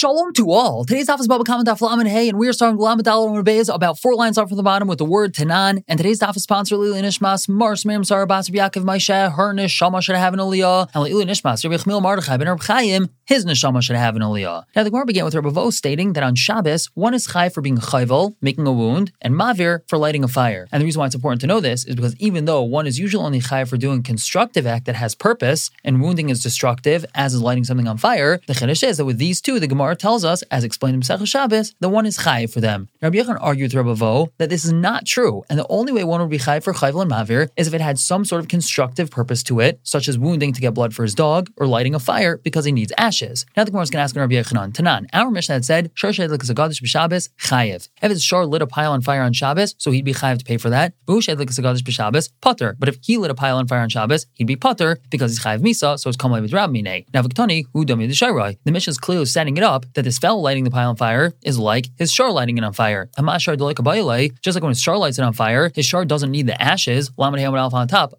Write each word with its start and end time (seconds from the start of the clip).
Shalom 0.00 0.32
to 0.32 0.50
all. 0.50 0.86
Today's 0.86 1.10
office 1.10 1.28
Bava 1.28 1.44
Kama 1.44 1.62
Daf 1.62 1.82
Lamed 1.82 2.08
Hey, 2.08 2.30
and 2.30 2.38
we 2.38 2.48
are 2.48 2.54
starting 2.54 2.78
Lamed 2.78 3.04
Dalal 3.04 3.44
Beis 3.44 3.68
about 3.70 3.98
four 3.98 4.14
lines 4.14 4.38
off 4.38 4.48
from 4.48 4.56
the 4.56 4.62
bottom 4.62 4.88
with 4.88 4.96
the 4.96 5.04
word 5.04 5.34
Tanan. 5.34 5.84
And 5.86 5.98
today's 5.98 6.22
office 6.22 6.44
sponsor 6.44 6.78
Lili 6.78 7.02
Nishmas, 7.02 7.50
Mars 7.50 7.84
Miriam 7.84 8.02
Sarah 8.02 8.26
Bas 8.26 8.48
Yaakov 8.48 8.82
Maisha, 8.82 9.30
her 9.34 9.52
Neshama 9.52 10.00
should 10.00 10.16
have 10.16 10.32
an 10.32 10.40
Aliyah, 10.40 10.88
and 10.94 11.04
Lili 11.04 11.26
Nishmas, 11.26 11.62
Rabbi 11.62 11.82
Chmil 11.82 12.00
Mardechai 12.00 12.38
ben 12.38 12.48
Reb 12.48 12.62
Chaim, 12.62 13.10
his 13.26 13.44
Neshama 13.44 13.82
should 13.82 13.96
have 13.96 14.16
an 14.16 14.22
Aliyah. 14.22 14.64
Now 14.74 14.84
the 14.84 14.88
Gemara 14.88 15.04
began 15.04 15.26
with 15.26 15.34
Vo 15.34 15.68
stating 15.68 16.14
that 16.14 16.22
on 16.22 16.34
Shabbos, 16.34 16.86
one 16.94 17.12
is 17.12 17.26
Chai 17.26 17.50
for 17.50 17.60
being 17.60 17.76
Chayvel, 17.76 18.36
making 18.40 18.66
a 18.66 18.72
wound, 18.72 19.12
and 19.20 19.34
Mavir 19.34 19.82
for 19.86 19.98
lighting 19.98 20.24
a 20.24 20.28
fire. 20.28 20.66
And 20.72 20.80
the 20.80 20.86
reason 20.86 21.00
why 21.00 21.06
it's 21.06 21.14
important 21.14 21.42
to 21.42 21.46
know 21.46 21.60
this 21.60 21.84
is 21.84 21.94
because 21.94 22.16
even 22.16 22.46
though 22.46 22.62
one 22.62 22.86
is 22.86 22.98
usually 22.98 23.22
only 23.22 23.40
Chai 23.40 23.66
for 23.66 23.76
doing 23.76 24.02
constructive 24.02 24.66
act 24.66 24.86
that 24.86 24.94
has 24.94 25.14
purpose, 25.14 25.70
and 25.84 26.00
wounding 26.00 26.30
is 26.30 26.42
destructive, 26.42 27.04
as 27.14 27.34
is 27.34 27.42
lighting 27.42 27.64
something 27.64 27.86
on 27.86 27.98
fire, 27.98 28.40
the 28.46 28.54
Chiddush 28.54 28.82
is 28.82 28.96
that 28.96 29.04
with 29.04 29.18
these 29.18 29.42
two, 29.42 29.60
the 29.60 29.66
Gemara 29.66 29.89
tells 29.94 30.24
us, 30.24 30.42
as 30.50 30.64
explained 30.64 30.94
in 30.94 31.00
Masechah 31.00 31.26
Shabbos, 31.26 31.74
the 31.80 31.88
one 31.88 32.06
is 32.06 32.18
chayiv 32.18 32.52
for 32.52 32.60
them. 32.60 32.88
Rabbi 33.02 33.18
Yechanan 33.18 33.38
argued 33.40 33.72
with 33.72 33.74
Rabbi 33.74 33.94
Vo 33.94 34.32
that 34.38 34.50
this 34.50 34.64
is 34.64 34.72
not 34.72 35.06
true, 35.06 35.42
and 35.48 35.58
the 35.58 35.66
only 35.68 35.92
way 35.92 36.04
one 36.04 36.20
would 36.20 36.30
be 36.30 36.38
chayiv 36.38 36.62
for 36.62 36.72
chayvel 36.72 37.02
and 37.02 37.10
mavir 37.10 37.48
is 37.56 37.68
if 37.68 37.74
it 37.74 37.80
had 37.80 37.98
some 37.98 38.24
sort 38.24 38.40
of 38.40 38.48
constructive 38.48 39.10
purpose 39.10 39.42
to 39.44 39.60
it, 39.60 39.80
such 39.82 40.08
as 40.08 40.18
wounding 40.18 40.52
to 40.52 40.60
get 40.60 40.74
blood 40.74 40.94
for 40.94 41.02
his 41.02 41.14
dog 41.14 41.50
or 41.56 41.66
lighting 41.66 41.94
a 41.94 41.98
fire 41.98 42.38
because 42.38 42.64
he 42.64 42.72
needs 42.72 42.92
ashes. 42.98 43.46
Now 43.56 43.64
the 43.64 43.70
Gemara 43.70 43.82
is 43.82 43.90
going 43.90 44.00
to 44.00 44.04
ask 44.04 44.16
Rabbi 44.16 44.34
Yechonon, 44.34 44.72
Tanan, 44.72 45.06
our 45.12 45.30
Mishnah 45.30 45.54
had 45.54 45.64
said, 45.64 45.90
Shor 45.94 46.12
Shed 46.12 46.30
Likasagadish 46.30 46.82
b'Shabbos, 46.82 47.28
chayiv. 47.40 47.88
If 48.02 48.10
his 48.10 48.22
shor 48.22 48.46
lit 48.46 48.62
a 48.62 48.66
pile 48.66 48.92
on 48.92 49.00
fire 49.00 49.22
on 49.22 49.32
Shabbos, 49.32 49.74
so 49.78 49.90
he'd 49.90 50.04
be 50.04 50.14
chayiv 50.14 50.38
to 50.38 50.44
pay 50.44 50.56
for 50.56 50.70
that. 50.70 50.94
V'hu 51.06 51.22
Shed 51.22 51.38
Likasagadish 51.38 51.82
b'Shabbos, 51.82 52.30
putter. 52.40 52.76
But 52.78 52.88
if 52.88 52.98
he 53.02 53.16
lit 53.16 53.30
a 53.30 53.34
pile 53.34 53.56
on 53.56 53.66
fire 53.66 53.80
on 53.80 53.88
Shabbos, 53.88 54.26
he'd 54.34 54.46
be 54.46 54.56
potter 54.56 54.98
because 55.10 55.32
he's 55.32 55.44
chayiv 55.44 55.60
misa, 55.60 55.98
so 55.98 56.08
it's 56.08 56.16
kamei 56.16 56.40
with 56.40 56.52
Rab 56.52 56.70
Mine. 56.70 57.04
Now 57.12 57.22
Viktani, 57.22 57.64
who 57.72 57.84
domi 57.84 58.06
the 58.06 58.56
The 58.64 58.72
Mishnah 58.72 58.90
is 58.90 58.98
clearly 58.98 59.26
setting 59.26 59.56
it 59.56 59.62
up 59.62 59.79
that 59.94 60.02
this 60.02 60.18
fellow 60.18 60.40
lighting 60.40 60.64
the 60.64 60.70
pile 60.70 60.90
on 60.90 60.96
fire 60.96 61.32
is 61.42 61.58
like 61.58 61.86
his 61.96 62.12
shar 62.12 62.30
lighting 62.30 62.58
it 62.58 62.64
on 62.64 62.72
fire. 62.72 63.08
Just 63.16 64.54
like 64.56 64.62
when 64.62 64.70
his 64.70 64.80
shar 64.80 64.96
lights 64.96 65.18
it 65.18 65.22
on 65.22 65.32
fire, 65.32 65.70
his 65.74 65.86
shar 65.86 66.04
doesn't 66.04 66.30
need 66.30 66.46
the 66.46 66.60
ashes. 66.60 67.10
on 67.18 67.88
top. 67.88 68.14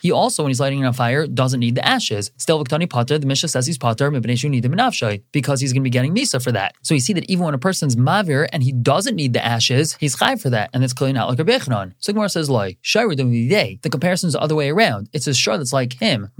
He 0.00 0.12
also, 0.12 0.42
when 0.42 0.50
he's 0.50 0.60
lighting 0.60 0.80
it 0.80 0.86
on 0.86 0.92
fire, 0.92 1.26
doesn't 1.26 1.60
need 1.60 1.74
the 1.74 1.86
ashes. 1.86 2.30
Still, 2.36 2.64
Viktani 2.64 2.88
Potter, 2.88 3.18
the 3.18 3.26
Mishnah 3.26 3.48
says 3.48 3.66
he's 3.66 3.78
Potter, 3.78 4.10
because 4.10 5.60
he's 5.60 5.72
going 5.72 5.82
to 5.82 5.84
be 5.84 5.90
getting 5.90 6.14
Misa 6.14 6.42
for 6.42 6.52
that. 6.52 6.74
So 6.82 6.94
you 6.94 7.00
see 7.00 7.12
that 7.14 7.28
even 7.30 7.44
when 7.44 7.54
a 7.54 7.58
person's 7.58 7.96
Mavir 7.96 8.48
and 8.52 8.62
he 8.62 8.72
doesn't 8.72 9.16
need 9.16 9.32
the 9.32 9.44
ashes, 9.44 9.96
he's 10.00 10.16
Chai 10.16 10.36
for 10.36 10.50
that. 10.50 10.70
And 10.72 10.82
that's 10.82 10.92
clearly 10.92 11.12
not 11.12 11.28
like 11.28 11.38
Rabbi 11.38 11.58
Yechanan. 11.58 11.94
So 11.98 12.12
Gemara 12.12 12.28
says, 12.28 12.48
like, 12.50 12.78
the 12.82 13.78
comparison 13.90 14.28
is 14.28 14.32
the 14.34 14.40
other 14.40 14.54
way 14.54 14.70
around. 14.70 15.08
It's 15.12 15.26
a 15.26 15.34
shar 15.34 15.58
that's 15.58 15.72
like 15.72 15.94
him. 15.94 16.30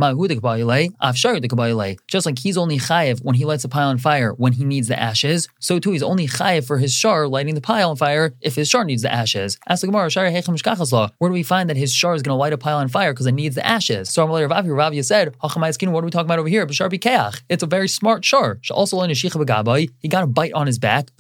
Just 2.09 2.27
like 2.27 2.39
he's 2.39 2.57
only 2.57 2.79
Chayiv 2.79 3.25
when 3.25 3.35
he 3.35 3.45
lights 3.45 3.65
a 3.65 3.69
pile 3.79 3.91
on 3.91 3.99
fire 3.99 4.33
when 4.33 4.55
he 4.55 4.65
needs 4.65 4.89
the 4.89 4.99
ashes, 4.99 5.49
so 5.61 5.79
too 5.79 5.93
he's 5.93 6.03
only 6.03 6.27
chayiv 6.27 6.67
for 6.67 6.79
his 6.79 6.93
shar 6.93 7.29
lighting 7.29 7.55
the 7.55 7.61
pile 7.61 7.91
on 7.91 7.97
fire 7.97 8.35
if 8.41 8.57
his 8.57 8.69
shar 8.69 8.85
needs 8.85 9.03
the 9.03 9.13
ashes. 9.13 9.57
Ask 9.69 9.83
the 9.83 9.87
Gemara, 9.87 10.11
where 11.19 11.29
do 11.31 11.33
we 11.33 11.43
find 11.45 11.71
that 11.71 11.77
his 11.77 11.93
shar 11.95 12.15
is 12.17 12.23
going 12.23 12.35
to 12.35 12.39
light 12.45 12.53
a 12.53 12.59
pile 12.59 12.79
on 12.79 12.89
fire 12.89 13.13
because 13.13 13.27
it 13.27 13.33
needs 13.33 13.55
the 13.55 13.65
ashes? 13.65 14.11
So 14.11 14.27
Amalei 14.27 14.51
Rav 14.51 14.65
Ravia 14.65 15.05
said, 15.05 15.37
what 15.41 15.57
are 15.57 16.05
we 16.05 16.11
talking 16.11 16.27
about 16.27 16.41
over 16.41 16.49
here? 16.49 16.67
B'shar 16.67 16.91
b'keach. 16.91 17.43
It's 17.49 17.63
a 17.63 17.67
very 17.67 17.89
smart 17.89 18.25
shar. 18.25 18.59
Also 18.71 19.01
he 19.01 20.09
got 20.09 20.25
a 20.25 20.27
bite 20.27 20.53
on 20.55 20.67
his 20.67 20.79
back. 20.79 21.11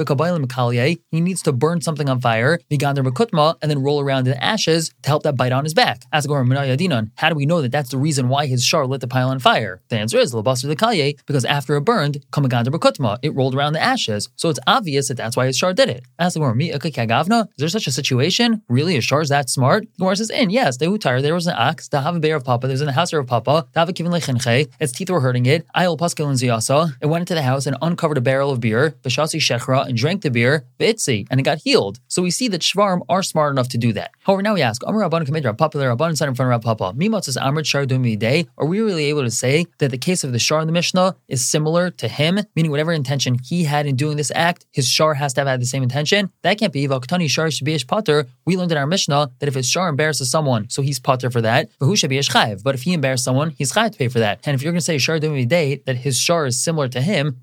He 1.11 1.21
needs 1.21 1.43
to 1.43 1.53
burn 1.53 1.81
something 1.81 2.09
on 2.09 2.21
fire. 2.21 2.59
and 2.71 3.71
then 3.71 3.83
roll 3.83 4.01
around 4.01 4.27
in 4.27 4.33
the 4.35 4.43
ashes 4.43 4.91
to 5.03 5.09
help 5.09 5.23
that 5.23 5.37
bite 5.37 5.53
on 5.53 5.63
his 5.65 5.75
back. 5.75 6.03
Ask 6.13 6.29
the 6.29 6.35
Gemara, 6.35 7.07
how 7.17 7.29
do 7.29 7.35
we 7.37 7.47
know 7.47 7.63
that 7.63 7.71
that's 7.71 7.91
the 7.91 7.99
reason 7.99 8.29
why 8.29 8.47
his 8.47 8.65
shar 8.65 8.85
lit 8.87 9.01
the 9.01 9.07
pile 9.07 9.29
on 9.29 9.39
fire? 9.39 9.81
The 9.91 9.99
answer 9.99 10.19
is 10.19 10.33
because 10.33 11.45
after 11.45 11.77
it 11.77 11.83
burned, 11.83 12.25
it 12.51 13.35
rolled 13.35 13.55
around 13.55 13.73
the 13.73 13.83
ashes. 13.83 14.29
So 14.37 14.49
it's 14.49 14.61
obvious 14.67 15.09
that 15.09 15.17
that's 15.17 15.37
why 15.37 15.47
his 15.47 15.57
shar 15.57 15.73
did 15.73 15.89
it. 15.89 16.05
Ask 16.19 16.35
the 16.35 16.41
Gemara, 16.41 16.57
is 16.59 17.47
there 17.59 17.69
such 17.69 17.87
a 17.87 17.93
situation? 17.93 18.63
Really, 18.69 18.97
a 18.97 19.01
shar 19.01 19.21
is 19.21 19.29
that 19.29 19.49
smart? 19.51 19.85
The 19.95 19.99
Gemara 19.99 20.17
says, 20.17 20.31
in, 20.31 20.51
yes, 20.51 20.77
they 20.77 20.87
who 20.87 20.99
tired, 20.99 21.23
there 21.23 21.35
was 21.35 21.47
an 21.47 21.55
ox, 21.57 21.89
the 21.89 22.01
have 22.03 22.17
a 22.17 22.21
bear 22.21 22.37
of 22.37 22.45
Papa, 22.45 22.67
there's 22.67 22.81
the 22.81 22.93
house 22.93 23.13
of 23.13 23.27
Papa, 23.27 23.67
the 23.73 23.81
have 23.81 23.89
a 23.89 23.93
kivin 23.93 24.69
its 24.81 24.93
teeth 24.93 25.11
were 25.11 25.21
hurting 25.21 25.47
it, 25.47 25.67
ayol 25.77 25.99
paskel 25.99 26.29
and 26.29 26.39
ziyasa, 26.39 26.93
it 27.01 27.07
went 27.07 27.23
into 27.23 27.35
the 27.35 27.43
house 27.43 27.67
and 27.67 27.77
uncovered 27.83 28.19
a 28.19 28.21
barrel 28.21 28.51
of 28.51 28.61
beer, 28.61 28.95
bashasi 29.03 29.39
shechra, 29.39 29.87
and 29.87 29.97
drank 29.97 30.23
the 30.23 30.31
beer, 30.31 30.65
vitzi, 30.79 31.27
and 31.31 31.41
it 31.41 31.43
got 31.43 31.59
healed. 31.59 32.01
So 32.09 32.23
we 32.23 32.31
see 32.31 32.49
that 32.49 32.63
shvarim 32.63 33.01
are 33.09 33.23
smart 33.23 33.53
enough 33.53 33.69
to 33.71 33.79
do 33.79 33.93
that. 33.95 34.13
However, 34.21 34.43
now 34.43 34.55
we 34.55 34.63
ask, 34.63 34.83
Amar 34.87 35.09
Rabban 35.09 35.27
Kamidra, 35.27 35.57
popular 35.57 35.95
Rabban 35.95 36.11
in 36.11 36.35
front 36.35 36.53
of 36.53 36.63
Papa, 36.63 36.95
Mimot 36.97 37.25
says 37.25 37.37
Amrit 37.37 37.67
Shar 37.67 37.87
day. 37.87 38.47
Are 38.57 38.67
we 38.67 38.81
really 38.81 39.07
able 39.07 39.23
to 39.23 39.31
say 39.31 39.67
that 39.79 39.91
the 39.91 39.99
case 39.99 40.25
of 40.25 40.33
the 40.33 40.39
shar 40.39 40.61
in 40.61 40.67
the 40.67 40.73
Mishnah 40.73 41.17
is 41.29 41.47
similar 41.47 41.91
to 41.91 42.09
him, 42.09 42.38
meaning 42.55 42.71
whatever 42.71 42.93
intention 42.93 43.37
he 43.43 43.65
had 43.65 43.87
in 43.87 43.97
doing 43.97 44.17
this 44.17 44.33
act, 44.35 44.67
his 44.73 44.89
shar 44.89 45.15
has 45.15 45.33
to 45.35 45.41
have 45.41 45.49
had 45.49 45.61
the 45.61 45.67
same 45.67 45.83
intention. 45.83 46.31
That 46.43 46.59
can't 46.59 46.73
be. 46.73 46.89
Vaktani 46.89 47.29
shar 47.29 47.49
shabish 47.49 47.87
pater. 47.87 48.27
We 48.45 48.57
learned 48.57 48.73
in 48.73 48.79
our 48.79 48.87
Mishnah 48.87 49.31
that 49.39 49.49
if 49.49 49.55
his 49.55 49.69
shar 49.69 49.89
embarrasses 49.89 50.31
someone, 50.31 50.69
so 50.71 50.83
he's 50.83 50.99
pater 50.99 51.31
for 51.31 51.41
that. 51.43 51.69
But 51.79 51.87
who 51.87 51.95
shabish 51.95 52.31
chayv? 52.31 52.63
But 52.63 52.75
if 52.75 52.83
he 52.83 52.93
embarrasses 52.95 53.25
someone, 53.25 53.51
he's 53.51 53.73
chayv 53.73 53.93
to 53.93 53.99
pay 53.99 54.09
for 54.09 54.19
that. 54.21 54.41
And 54.45 54.55
if 54.55 54.63
you're 54.63 54.73
going 54.73 54.81
to 54.81 54.85
say 54.85 54.99
shar 54.99 55.19
day 55.19 55.83
that 55.87 55.97
his 55.97 56.19
shar 56.19 56.47
is 56.47 56.63
similar 56.63 56.89
to 56.89 57.01
him, 57.01 57.37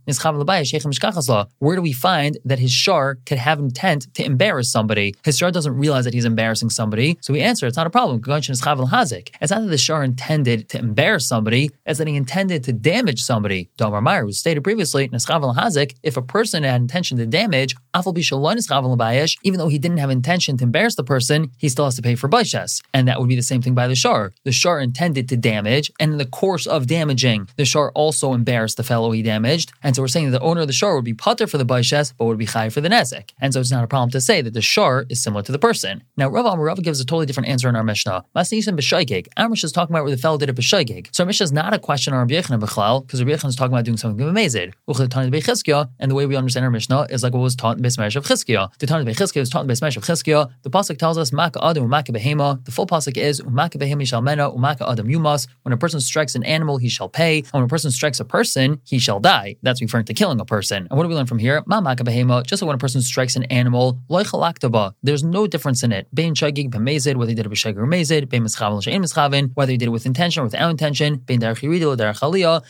where 1.59 1.75
do 1.75 1.81
we 1.81 1.93
find 1.93 2.37
that 2.45 2.59
his 2.59 2.71
shar 2.71 3.15
could 3.25 3.37
have 3.37 3.59
intent 3.59 4.13
to 4.15 4.23
embarrass 4.23 4.71
somebody? 4.71 5.15
His 5.23 5.37
shar 5.37 5.51
doesn't 5.51 5.77
realize 5.77 6.05
that 6.05 6.13
he's 6.13 6.25
embarrassing 6.25 6.69
somebody, 6.69 7.17
so 7.21 7.33
we 7.33 7.41
answer 7.41 7.67
it's 7.67 7.77
not 7.77 7.87
a 7.87 7.89
problem. 7.89 8.21
It's 8.25 9.51
not 9.51 9.61
that 9.61 9.67
the 9.69 9.77
shar 9.77 10.03
intended 10.03 10.69
to 10.69 10.79
embarrass 10.79 11.27
somebody, 11.27 11.71
it's 11.85 11.99
that 11.99 12.07
he 12.07 12.15
intended 12.15 12.63
to 12.65 12.73
damage 12.73 13.21
somebody. 13.21 13.69
Domar 13.77 14.01
Meyer 14.01 14.25
was 14.25 14.37
stated 14.37 14.63
previously, 14.63 14.84
if 14.93 16.17
a 16.17 16.21
person 16.21 16.63
had 16.63 16.81
intention 16.81 17.17
to 17.17 17.25
damage, 17.25 17.75
even 19.43 19.59
though 19.59 19.67
he 19.67 19.79
didn't 19.79 19.97
have 19.97 20.09
intention 20.09 20.57
to 20.57 20.63
embarrass 20.63 20.95
the 20.95 21.03
person, 21.03 21.51
he 21.57 21.69
still 21.69 21.85
has 21.85 21.95
to 21.95 22.01
pay 22.01 22.15
for 22.15 22.29
baishas. 22.29 22.81
And 22.93 23.07
that 23.07 23.19
would 23.19 23.29
be 23.29 23.35
the 23.35 23.41
same 23.41 23.61
thing 23.61 23.75
by 23.75 23.87
the 23.87 23.95
shar. 23.95 24.33
The 24.43 24.51
shar 24.51 24.79
intended 24.79 25.29
to 25.29 25.37
damage, 25.37 25.91
and 25.99 26.13
in 26.13 26.17
the 26.17 26.25
course 26.25 26.67
of 26.67 26.87
damaging, 26.87 27.47
the 27.57 27.65
shar 27.65 27.91
also 27.91 28.33
embarrassed 28.33 28.77
the 28.77 28.83
fellow 28.83 29.11
he 29.11 29.21
damaged. 29.21 29.71
And 29.83 29.95
so 29.95 30.01
we're 30.01 30.07
saying 30.07 30.31
that 30.31 30.39
the 30.39 30.45
owner 30.45 30.61
of 30.61 30.67
the 30.67 30.73
shar 30.73 30.95
would 30.95 31.05
be 31.05 31.13
putter 31.13 31.47
for 31.47 31.57
the 31.57 31.65
baishas, 31.65 32.13
but 32.17 32.25
would 32.25 32.37
be 32.37 32.45
chai 32.45 32.69
for 32.69 32.81
the 32.81 32.89
nezek. 32.89 33.31
And 33.39 33.53
so 33.53 33.59
it's 33.59 33.71
not 33.71 33.83
a 33.83 33.87
problem 33.87 34.09
to 34.11 34.21
say 34.21 34.41
that 34.41 34.53
the 34.53 34.61
shar 34.61 35.05
is 35.09 35.21
similar 35.21 35.43
to 35.43 35.51
the 35.51 35.59
person. 35.59 36.03
Now, 36.17 36.29
Rav 36.29 36.45
Amar 36.45 36.75
gives 36.75 36.99
a 36.99 37.05
totally 37.05 37.25
different 37.25 37.49
answer 37.49 37.69
in 37.69 37.75
our 37.75 37.83
Mishnah. 37.83 38.25
Masnisim 38.35 38.77
b'shaygig. 38.77 39.27
Our 39.37 39.51
is 39.53 39.71
talking 39.71 39.93
about 39.95 40.03
where 40.03 40.15
the 40.15 40.21
fellow 40.21 40.37
did 40.37 40.49
it 40.49 40.55
b'shaygig. 40.55 41.07
So 41.11 41.23
our 41.23 41.27
Mishnah 41.27 41.45
is 41.45 41.51
not 41.51 41.73
a 41.73 41.79
question 41.79 42.13
on 42.13 42.19
Rabbi 42.19 42.33
Yechanan 42.33 42.59
because 42.59 43.21
Rabbi 43.21 43.31
Yechanan 43.31 43.49
is 43.49 43.55
talking 43.55 43.73
about 43.73 43.85
doing 43.85 43.97
something 43.97 44.27
amazing. 44.27 44.64
And 44.87 46.11
the 46.11 46.15
way 46.15 46.25
we 46.25 46.35
understand 46.35 46.63
our 46.65 46.71
Mishnah 46.71 47.07
is 47.09 47.23
like 47.23 47.33
what 47.33 47.41
was 47.41 47.55
taught 47.55 47.77
in 47.77 47.83
Beis 47.83 47.97
Medrash 47.97 48.15
of 48.15 48.25
Chizkiah. 48.25 48.77
The 48.77 48.87
Tana 48.87 49.05
Bechizkiah 49.05 49.39
was 49.39 49.49
taught 49.49 49.63
in 49.63 49.67
Beis 49.67 49.81
Medrash 49.81 49.97
of 49.97 50.03
Chizkiah. 50.03 50.51
The 50.63 50.69
pasuk 50.69 50.97
tells 50.97 51.17
us 51.17 51.31
Maka 51.31 51.63
Adam 51.63 51.87
Umaka 51.87 52.09
Behema. 52.15 52.63
The 52.65 52.71
full 52.71 52.87
pasuk 52.87 53.17
is 53.17 53.41
Umaka 53.41 53.75
Behema 53.75 54.05
shall 54.07 54.21
mena 54.21 54.51
Umaka 54.51 54.89
Adam 54.91 55.07
Yumas. 55.07 55.47
When 55.63 55.73
a 55.73 55.77
person 55.77 55.99
strikes 55.99 56.35
an 56.35 56.43
animal, 56.43 56.77
he 56.77 56.89
shall 56.89 57.09
pay. 57.09 57.39
And 57.39 57.51
when 57.53 57.63
a 57.63 57.67
person 57.67 57.91
strikes 57.91 58.19
a 58.19 58.25
person, 58.25 58.81
he 58.83 58.99
shall 58.99 59.19
die. 59.19 59.57
That's 59.61 59.81
referring 59.81 60.05
to 60.05 60.13
killing 60.13 60.39
a 60.39 60.45
person. 60.45 60.87
And 60.89 60.97
what 60.97 61.03
do 61.03 61.09
we 61.09 61.15
learn 61.15 61.25
from 61.25 61.39
here? 61.39 61.63
Ma 61.65 61.81
Maka 61.81 62.03
Behema. 62.03 62.45
Just 62.45 62.61
like 62.61 62.67
when 62.67 62.75
a 62.75 62.79
person 62.79 63.01
strikes 63.01 63.35
an 63.35 63.43
animal, 63.45 63.99
There's 64.09 65.23
no 65.23 65.47
difference 65.47 65.83
in 65.83 65.91
it. 65.91 66.07
Bein 66.13 66.33
Shagig 66.35 66.69
Bemezid, 66.69 67.15
whether 67.15 67.29
he 67.29 67.35
did 67.35 67.45
it 67.45 67.51
b'Shagig 67.51 67.77
or 67.77 67.87
Mezid, 67.87 68.29
Bein 68.29 68.43
Mischavin 68.43 68.81
Shein 68.81 69.01
Mischavin, 69.01 69.51
whether 69.53 69.71
he 69.71 69.77
did 69.77 69.87
it 69.87 69.91
with 69.91 70.05
intention 70.05 70.41
or 70.41 70.45
without 70.45 70.69
intention, 70.69 71.15
Bein 71.17 71.39
Derech 71.39 71.61
Yirido 71.61 71.95
Derech 71.95 72.15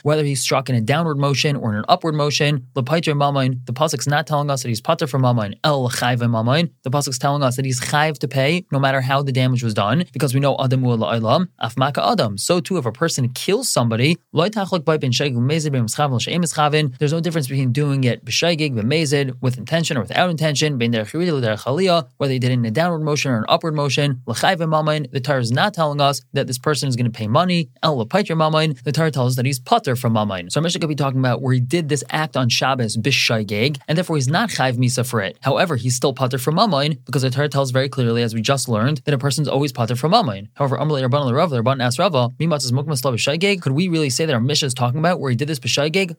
whether 0.03 0.23
he 0.23 0.35
struck 0.35 0.69
in 0.69 0.75
a 0.75 0.81
downward 0.81 1.17
motion 1.17 1.55
or 1.55 1.71
in 1.71 1.79
an 1.79 1.84
upward 1.87 2.15
motion. 2.15 2.67
Lepaitra 2.75 3.13
Mamain. 3.13 3.65
The 3.65 3.73
pasuk's 3.73 4.07
not 4.07 4.27
telling 4.27 4.49
us 4.49 4.63
that 4.63 4.69
he's 4.69 4.81
pater 4.81 5.07
from 5.07 5.23
Mamain. 5.23 5.57
El 5.63 5.89
Chayv 5.89 6.19
Mamain. 6.19 6.71
The 6.83 6.89
pasuk's 6.89 7.17
telling 7.17 7.43
us 7.43 7.55
that 7.55 7.65
he's 7.65 7.79
chayv 7.79 8.17
to 8.19 8.27
pay 8.27 8.65
no 8.71 8.79
matter 8.79 9.01
how 9.01 9.21
the 9.21 9.31
damage 9.31 9.63
was 9.63 9.73
done, 9.73 10.05
because 10.13 10.33
we 10.33 10.39
know 10.39 10.55
Adam 10.59 10.81
La'olam, 10.81 11.47
Afmaka 11.61 12.11
Adam. 12.11 12.37
So 12.37 12.59
too, 12.59 12.77
if 12.77 12.85
a 12.85 12.91
person 12.91 13.29
kills 13.29 13.69
somebody, 13.69 14.17
there's 14.33 14.55
no 14.55 14.79
difference 17.19 17.47
between 17.47 17.71
doing 17.71 18.03
it 18.03 18.25
b'shaygig, 18.25 18.75
b'mezid, 18.75 19.41
with 19.41 19.57
intention 19.57 19.97
or 19.97 20.01
without 20.01 20.29
intention, 20.29 20.77
whether 20.77 22.33
he 22.33 22.39
did 22.39 22.51
it 22.51 22.53
in 22.53 22.65
a 22.65 22.71
downward 22.71 22.99
motion 22.99 23.31
or 23.31 23.37
an 23.37 23.45
upward 23.49 23.75
motion. 23.75 24.21
The 24.25 25.21
Torah 25.23 25.41
is 25.41 25.51
not 25.51 25.73
telling 25.73 26.01
us 26.01 26.21
that 26.33 26.47
this 26.47 26.57
person 26.57 26.89
is 26.89 26.95
going 26.95 27.11
to 27.11 27.17
pay 27.17 27.27
money. 27.27 27.69
El 27.83 28.03
The 28.03 28.91
Torah 28.93 29.11
tells 29.11 29.33
us 29.33 29.35
that 29.37 29.45
he's 29.45 29.59
pater 29.59 29.95
from 29.95 30.13
Mamain. 30.13 30.51
So 30.51 30.61
Mishnah 30.61 30.79
could 30.79 30.89
be 30.89 30.95
talking 30.95 31.19
about 31.19 31.41
where 31.41 31.53
he 31.53 31.59
did 31.75 31.89
this 31.89 32.05
act 32.09 32.37
on 32.37 32.47
Shabbos 32.47 32.95
b'shaygig, 32.95 33.79
and 33.87 33.97
therefore 33.97 34.15
he's 34.15 34.29
not 34.29 34.49
chayv 34.49 34.77
misa 34.77 35.05
for 35.05 35.19
it. 35.21 35.37
However, 35.41 35.75
he's 35.75 35.95
still 35.95 36.13
pater 36.13 36.37
from 36.37 36.55
Mamain 36.55 37.03
because 37.05 37.23
the 37.23 37.29
Torah 37.29 37.49
tells 37.49 37.71
very 37.71 37.89
clearly, 37.89 38.21
as 38.23 38.33
we 38.33 38.41
just 38.41 38.69
learned, 38.69 39.01
that 39.03 39.13
a 39.13 39.17
person's 39.17 39.49
always 39.49 39.73
pater 39.73 39.97
from 39.97 40.13
Mamain. 40.13 40.47
However, 40.53 40.77
Amalei 40.77 41.05
Rabban 41.05 41.35
Rav, 41.35 41.49
the 41.49 41.61
Rabban 41.61 41.83
asked 41.83 41.99
Rava, 41.99 42.29
Mimatz's 42.39 42.71
Mukmas 42.71 43.01
b'shaygig. 43.01 43.61
Could 43.61 43.73
we 43.73 43.89
really 43.89 44.09
say 44.09 44.25
that 44.25 44.33
our 44.33 44.39
Mishnah 44.39 44.67
is 44.67 44.73
talking 44.73 44.99
about 44.99 45.19
where 45.19 45.31
he 45.31 45.35
did 45.35 45.49
this 45.49 45.59
b'shaygig? 45.59 46.15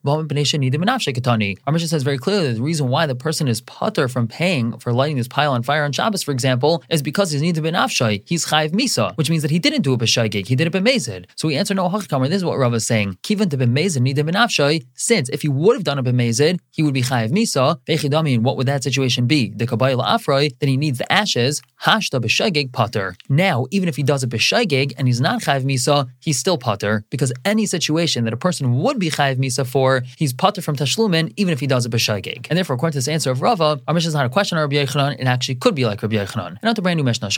Our 1.66 1.72
Mishnah 1.72 1.88
says 1.88 2.02
very 2.02 2.18
clearly 2.18 2.48
that 2.48 2.54
the 2.54 2.62
reason 2.62 2.88
why 2.88 3.06
the 3.06 3.14
person 3.14 3.48
is 3.48 3.60
pater 3.62 4.08
from 4.08 4.28
paying 4.28 4.78
for 4.78 4.92
lighting 4.92 5.16
this 5.16 5.28
pile 5.28 5.52
on 5.52 5.62
fire 5.62 5.84
on 5.84 5.92
Shabbos, 5.92 6.22
for 6.22 6.32
example, 6.32 6.82
is 6.90 7.00
because 7.00 7.30
he's 7.30 7.40
needed 7.40 7.64
benafshay. 7.64 8.22
He's 8.26 8.46
chayv 8.46 8.72
misa, 8.72 9.16
which 9.16 9.30
means 9.30 9.40
that 9.42 9.50
he 9.50 9.58
didn't 9.58 9.82
do 9.82 9.94
a 9.94 9.98
b'shaygig. 9.98 10.46
He 10.48 10.54
did 10.54 10.66
it 10.66 10.72
b'mezid. 10.74 11.26
So 11.36 11.48
we 11.48 11.56
answer 11.56 11.74
no 11.74 11.88
hachkamar. 11.88 12.28
This 12.28 12.36
is 12.36 12.44
what 12.44 12.58
Rava 12.58 12.76
is 12.76 12.86
saying. 12.86 13.18
Kivan 13.22 13.48
to 13.50 13.56
b'mezid 13.56 14.02
need 14.02 14.16
benafshay. 14.16 14.84
Since 14.94 15.28
if 15.30 15.44
he 15.46 15.48
would 15.48 15.76
have 15.76 15.84
done 15.84 15.96
a 15.96 16.02
b'mezid, 16.02 16.58
he 16.72 16.82
would 16.82 16.92
be 16.92 17.02
chayiv 17.02 17.30
misa. 17.30 17.78
Vechidami, 17.88 18.34
and 18.34 18.44
what 18.44 18.56
would 18.56 18.66
that 18.66 18.82
situation 18.82 19.28
be? 19.28 19.52
The 19.54 19.64
kabayla 19.64 20.04
afroi, 20.04 20.52
then 20.58 20.68
he 20.68 20.76
needs 20.76 20.98
the 20.98 21.10
ashes. 21.12 21.62
Hashta 21.84 22.20
b'shegig 22.20 22.72
pater. 22.72 23.14
Now, 23.28 23.66
even 23.70 23.88
if 23.88 23.94
he 23.94 24.02
does 24.02 24.24
it 24.24 24.30
b'shegig 24.30 24.94
and 24.98 25.06
he's 25.06 25.20
not 25.20 25.42
chayiv 25.42 25.62
misa, 25.64 26.08
he's 26.18 26.36
still 26.36 26.58
pater 26.58 27.04
because 27.10 27.32
any 27.44 27.64
situation 27.64 28.24
that 28.24 28.32
a 28.32 28.36
person 28.36 28.80
would 28.80 28.98
be 28.98 29.08
chayiv 29.08 29.36
misa 29.36 29.64
for, 29.64 30.02
he's 30.16 30.32
pater 30.32 30.60
from 30.60 30.74
tashlumin, 30.74 31.32
even 31.36 31.52
if 31.52 31.60
he 31.60 31.68
does 31.68 31.86
it 31.86 31.92
b'shegig. 31.92 32.48
And 32.50 32.56
therefore, 32.56 32.74
according 32.74 32.94
to 32.94 32.98
this 32.98 33.06
answer 33.06 33.30
of 33.30 33.40
Rava, 33.40 33.80
our 33.86 33.94
Mishnah 33.94 34.08
is 34.08 34.14
not 34.14 34.26
a 34.26 34.28
question 34.28 34.58
of 34.58 34.62
Rabbi 34.62 34.84
Yechanan, 34.84 35.20
it 35.20 35.28
actually 35.28 35.54
could 35.54 35.76
be 35.76 35.86
like 35.86 36.02
Rabbi 36.02 36.16
Yechanan. 36.16 36.48
And 36.48 36.64
not 36.64 36.74
the 36.74 36.82
brand 36.82 36.96
new 36.96 37.04
Mishnah. 37.04 37.30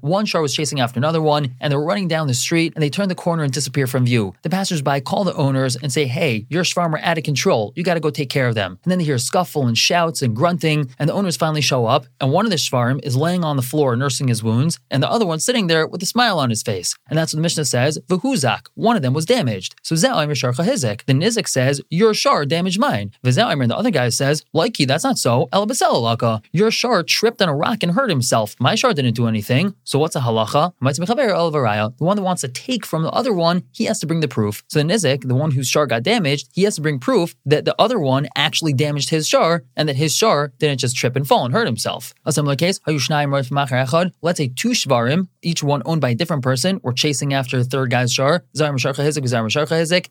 One 0.00 0.26
shar 0.26 0.42
was 0.42 0.52
chasing 0.52 0.80
after 0.80 0.98
another 0.98 1.22
one, 1.22 1.54
and 1.60 1.70
they 1.70 1.76
were 1.76 1.84
running 1.84 2.08
down 2.08 2.26
the 2.26 2.34
street, 2.34 2.72
and 2.74 2.82
they 2.82 2.90
turn 2.90 3.08
the 3.08 3.14
corner 3.14 3.44
and 3.44 3.52
disappear 3.52 3.86
from 3.86 4.04
view. 4.04 4.34
The 4.42 4.50
passersby 4.50 5.02
call 5.02 5.22
the 5.22 5.34
owners 5.34 5.76
and 5.76 5.92
say, 5.92 6.06
hey, 6.06 6.46
your 6.48 6.64
shvarim 6.72 6.94
are 6.94 7.00
out 7.00 7.18
of 7.18 7.24
control. 7.24 7.72
You 7.76 7.82
got 7.82 7.94
to 7.94 8.00
go 8.00 8.10
take 8.10 8.30
care 8.30 8.48
of 8.48 8.54
them. 8.54 8.78
And 8.84 8.90
then 8.90 8.98
they 8.98 9.04
hear 9.04 9.18
scuffle 9.18 9.66
and 9.66 9.76
shouts 9.76 10.22
and 10.22 10.34
grunting, 10.34 10.90
and 10.98 11.08
the 11.08 11.14
owners 11.14 11.36
finally 11.36 11.60
show 11.60 11.86
up, 11.86 12.06
and 12.20 12.32
one 12.32 12.44
of 12.44 12.50
the 12.50 12.56
shvarim 12.56 13.00
is 13.04 13.16
laying 13.16 13.44
on 13.44 13.56
the 13.56 13.62
floor 13.62 13.96
nursing 13.96 14.28
his 14.28 14.42
wounds, 14.42 14.78
and 14.90 15.02
the 15.02 15.10
other 15.10 15.26
one 15.26 15.40
sitting 15.40 15.66
there 15.66 15.86
with 15.86 16.02
a 16.02 16.06
smile 16.06 16.38
on 16.38 16.50
his 16.50 16.62
face. 16.62 16.96
And 17.08 17.18
that's 17.18 17.32
what 17.32 17.38
the 17.38 17.42
Mishnah 17.42 17.64
says, 17.64 17.98
Vahuzak, 18.08 18.66
one 18.74 18.96
of 18.96 19.02
them 19.02 19.14
was 19.14 19.26
damaged. 19.26 19.74
So 19.82 19.94
Za'im 19.94 20.30
Sharcha 20.30 20.64
Hizik. 20.64 21.04
The 21.06 21.12
Nizik 21.12 21.48
says, 21.48 21.80
Your 21.90 22.14
shar 22.14 22.44
damaged 22.44 22.78
mine. 22.78 23.12
Viza'im, 23.24 23.68
the 23.68 23.76
other 23.76 23.90
guy 23.90 24.08
says, 24.08 24.44
Likey, 24.54 24.86
that's 24.86 25.04
not 25.04 25.18
so. 25.18 25.48
El 25.52 25.66
Your 26.52 26.70
shar 26.70 27.02
tripped 27.02 27.42
on 27.42 27.48
a 27.48 27.54
rock 27.54 27.82
and 27.82 27.92
hurt 27.92 28.10
himself. 28.10 28.56
My 28.58 28.74
shar 28.74 28.94
didn't 28.94 29.14
do 29.14 29.26
anything. 29.26 29.74
So 29.84 29.98
what's 29.98 30.16
a 30.16 30.20
halacha? 30.20 30.72
The 31.98 32.04
one 32.04 32.16
that 32.16 32.22
wants 32.22 32.42
to 32.42 32.48
take 32.48 32.86
from 32.86 33.02
the 33.02 33.10
other 33.10 33.32
one, 33.32 33.64
he 33.72 33.84
has 33.84 33.98
to 34.00 34.06
bring 34.06 34.20
the 34.20 34.28
proof. 34.28 34.64
So 34.68 34.78
the 34.78 34.84
Nizik, 34.84 35.26
the 35.28 35.34
one 35.34 35.50
whose 35.52 35.68
shar 35.68 35.86
got 35.86 36.02
damaged, 36.02 36.48
he 36.52 36.61
has 36.64 36.76
to 36.76 36.80
bring 36.80 36.98
proof 36.98 37.34
that 37.46 37.64
the 37.64 37.74
other 37.80 37.98
one 37.98 38.28
actually 38.36 38.72
damaged 38.72 39.10
his 39.10 39.28
shar 39.28 39.64
and 39.76 39.88
that 39.88 39.96
his 39.96 40.14
shar 40.14 40.52
didn't 40.58 40.80
just 40.80 40.96
trip 40.96 41.16
and 41.16 41.26
fall 41.26 41.44
and 41.44 41.54
hurt 41.54 41.66
himself. 41.66 42.14
A 42.24 42.32
similar 42.32 42.56
case, 42.56 42.80
let's 42.86 44.38
say 44.38 44.48
two 44.48 44.70
shvarim, 44.70 45.28
each 45.42 45.62
one 45.62 45.82
owned 45.84 46.00
by 46.00 46.10
a 46.10 46.14
different 46.14 46.42
person, 46.42 46.80
were 46.82 46.92
chasing 46.92 47.34
after 47.34 47.58
the 47.58 47.64
third 47.64 47.90
guy's 47.90 48.12
shar. 48.12 48.44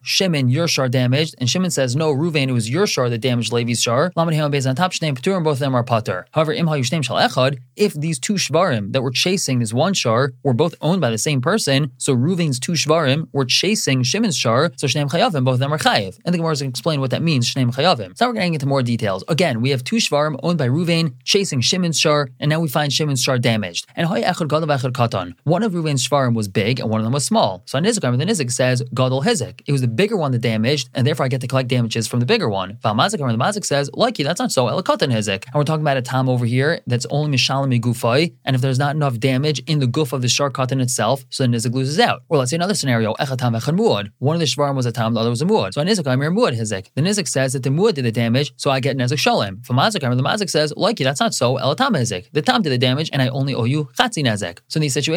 Shimon, 0.04 0.50
your 0.50 0.68
shar 0.68 0.90
damaged, 0.90 1.36
and 1.40 1.50
Shimon 1.50 1.72
says, 1.72 1.96
No, 1.96 2.14
Ruvain, 2.14 2.50
it 2.50 2.54
was 2.54 2.70
your 2.70 2.88
shar 2.88 3.10
that 3.10 3.20
damaged 3.20 3.52
Levi's 3.54 3.82
shar. 3.82 4.12
Laman 4.16 4.34
Haman 4.34 4.52
Bez 4.52 4.68
on 4.68 4.76
top, 4.76 4.92
Shneim 4.92 5.18
Patur, 5.18 5.36
and 5.36 5.44
both 5.44 5.54
of 5.54 5.60
them 5.60 5.76
are 5.76 5.84
pater. 5.84 6.26
However, 6.32 6.54
Imha 6.54 6.80
Yushneim 6.80 7.04
Shal 7.04 7.18
Echad, 7.18 7.60
if 7.76 7.94
these 7.94 8.20
two 8.20 8.34
shvarim 8.34 8.94
that 8.94 9.02
were 9.02 9.12
chasing 9.12 9.60
this 9.60 9.74
one 9.74 9.94
shar 9.94 10.34
were 10.44 10.54
both 10.54 10.76
owned 10.82 11.02
by 11.02 11.10
the 11.10 11.18
same 11.18 11.42
person, 11.42 11.92
so 11.98 12.16
Ruvain's 12.16 12.60
two 12.60 12.74
shvarim 12.74 13.28
were 13.32 13.46
chasing 13.46 14.04
Shimon's 14.04 14.38
shar, 14.38 14.72
so 14.76 14.88
Shneim 14.88 15.10
Chayavim, 15.10 15.44
both 15.46 15.56
of 15.56 15.60
them 15.60 15.74
are 15.74 15.78
chayiv. 15.78 16.20
And 16.26 16.34
the 16.34 16.38
Gemara 16.38 16.54
is 16.54 16.62
going 16.62 16.72
to 16.72 16.74
explain 16.74 17.00
what 17.00 17.12
that 17.12 17.22
means, 17.22 17.52
Shneim 17.52 17.74
Chayavim. 17.74 18.18
So 18.18 18.26
now 18.26 18.30
we're 18.30 18.36
getting 18.36 18.54
into 18.54 18.66
more 18.66 18.84
details. 18.84 19.24
Again, 19.28 19.62
we 19.62 19.70
have 19.70 19.84
two 19.84 19.98
shvarim 19.98 20.40
owned 20.44 20.58
by 20.58 20.68
Ruvain 20.68 21.14
chasing 21.24 21.62
Shimon's 21.62 22.00
shar, 22.00 22.30
and 22.40 22.50
now 22.50 22.60
we 22.60 22.68
find 22.68 22.92
Shimon's 22.92 23.22
shar 23.22 23.38
damaged. 23.38 23.88
And 23.96 24.08
Hoy 24.08 24.22
Echad 24.22 24.48
Gadol 24.48 24.68
Echad 24.68 24.92
Katan. 24.92 25.21
One 25.44 25.64
of 25.64 25.72
Ruvain's 25.74 26.08
shvarim 26.08 26.34
was 26.34 26.48
big, 26.48 26.80
and 26.80 26.90
one 26.90 27.00
of 27.00 27.06
them 27.06 27.14
was 27.14 27.26
small. 27.26 27.64
So 27.66 27.78
on 27.78 27.84
Nizik, 27.84 28.02
the 28.02 28.26
Nizik 28.26 28.52
says 28.52 28.84
Gadol 28.94 29.24
Hizik. 29.24 29.62
It 29.66 29.72
was 29.72 29.82
the 29.82 29.88
bigger 29.88 30.18
one 30.18 30.32
that 30.32 30.40
damaged, 30.40 30.90
and 30.94 31.06
therefore 31.06 31.26
I 31.26 31.30
get 31.30 31.42
to 31.42 31.48
collect 31.48 31.70
damages 31.70 32.08
from 32.08 32.20
the 32.20 32.26
bigger 32.26 32.50
one. 32.50 32.78
Valmazik, 32.84 33.18
the 33.18 33.44
Mazik 33.46 33.66
says, 33.66 33.90
Likey, 33.92 34.24
that's 34.24 34.40
not 34.40 34.52
so. 34.52 34.66
Elikatan 34.66 35.12
Hizik. 35.12 35.46
And 35.46 35.56
we're 35.56 35.64
talking 35.64 35.84
about 35.84 35.98
a 35.98 36.02
tam 36.02 36.30
over 36.30 36.46
here 36.46 36.82
that's 36.88 37.06
only 37.10 37.38
Mishalim 37.38 37.80
Gufay, 37.80 38.34
and 38.46 38.56
if 38.56 38.62
there's 38.62 38.80
not 38.80 38.96
enough 38.96 39.20
damage 39.20 39.60
in 39.68 39.80
the 39.80 39.88
goof 39.88 40.14
of 40.14 40.22
the 40.22 40.30
shar 40.30 40.50
katan 40.50 40.82
itself, 40.82 41.26
so 41.30 41.44
the 41.44 41.50
Nizik 41.50 41.74
loses 41.74 42.00
out. 42.00 42.24
Or 42.30 42.38
let's 42.38 42.52
say 42.52 42.56
another 42.56 42.76
scenario, 42.76 43.14
Echatam 43.16 43.60
Echad 43.60 43.78
Muad. 43.78 44.12
One 44.20 44.36
of 44.36 44.40
the 44.40 44.46
shvarim 44.46 44.76
was 44.76 44.86
a 44.86 44.92
tam, 44.92 45.14
the 45.14 45.20
other 45.20 45.30
was 45.30 45.42
a 45.42 45.46
muad. 45.46 45.74
So 45.74 45.82
on 45.82 45.88
Nizik, 45.88 46.08
I'm 46.08 46.20
muad 46.20 46.54
Hizik. 46.58 46.88
The 46.96 47.02
Nizik 47.02 47.28
says 47.28 47.54
that 47.54 47.64
the 47.64 47.70
muad 47.70 47.94
did 47.94 48.06
the 48.06 48.12
damage, 48.12 48.54
so 48.58 48.72
I 48.72 48.80
get 48.80 48.98
Nizik 48.98 49.20
Shalem. 49.20 49.62
For 49.64 49.74
Mazik, 49.74 50.02
the 50.02 50.24
Mazik 50.24 50.50
says, 50.50 50.74
Likey, 50.74 51.04
that's 51.04 51.20
not 51.20 51.34
so. 51.34 51.58
Elatam 51.58 51.92
Hizik. 51.92 52.32
The 52.32 52.42
tam 52.42 52.62
did 52.62 52.72
the 52.72 52.78
damage, 52.78 53.10
and 53.14 53.22
I 53.22 53.28
only 53.30 53.54
owe 53.54 53.66
you 53.66 53.86
Chatzi 53.98 54.24
Nezek. 54.24 54.60
So 54.68 54.78
in 54.78 54.82
these 54.82 54.94
situations, 54.94 55.11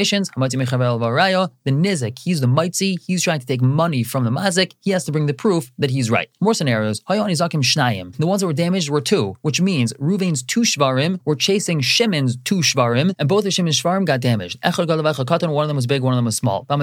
the 1.64 1.70
Nizik, 1.70 2.18
he's 2.18 2.40
the 2.40 2.46
Mitzi, 2.46 2.96
he's 3.06 3.22
trying 3.22 3.40
to 3.40 3.46
take 3.46 3.62
money 3.62 4.02
from 4.02 4.24
the 4.24 4.30
Mazik, 4.30 4.72
he 4.80 4.90
has 4.90 5.04
to 5.04 5.12
bring 5.12 5.26
the 5.26 5.34
proof 5.34 5.70
that 5.78 5.90
he's 5.90 6.10
right. 6.10 6.28
More 6.40 6.54
scenarios, 6.54 7.00
The 7.06 8.26
ones 8.26 8.40
that 8.40 8.46
were 8.46 8.52
damaged 8.52 8.90
were 8.90 9.00
two, 9.00 9.36
which 9.42 9.60
means 9.60 9.92
Ruvain's 9.94 10.42
two 10.42 10.60
Shvarim 10.62 11.20
were 11.24 11.36
chasing 11.36 11.80
Shimon's 11.80 12.36
two 12.44 12.56
Shvarim, 12.56 13.14
and 13.18 13.28
both 13.28 13.46
of 13.46 13.52
Shimon's 13.52 13.80
Shvarim 13.80 14.04
got 14.04 14.20
damaged. 14.20 14.58
One 14.62 15.64
of 15.64 15.68
them 15.68 15.76
was 15.76 15.86
big, 15.86 16.02
one 16.02 16.12
of 16.12 16.18
them 16.18 16.24
was 16.24 16.36
small. 16.36 16.66
And 16.68 16.82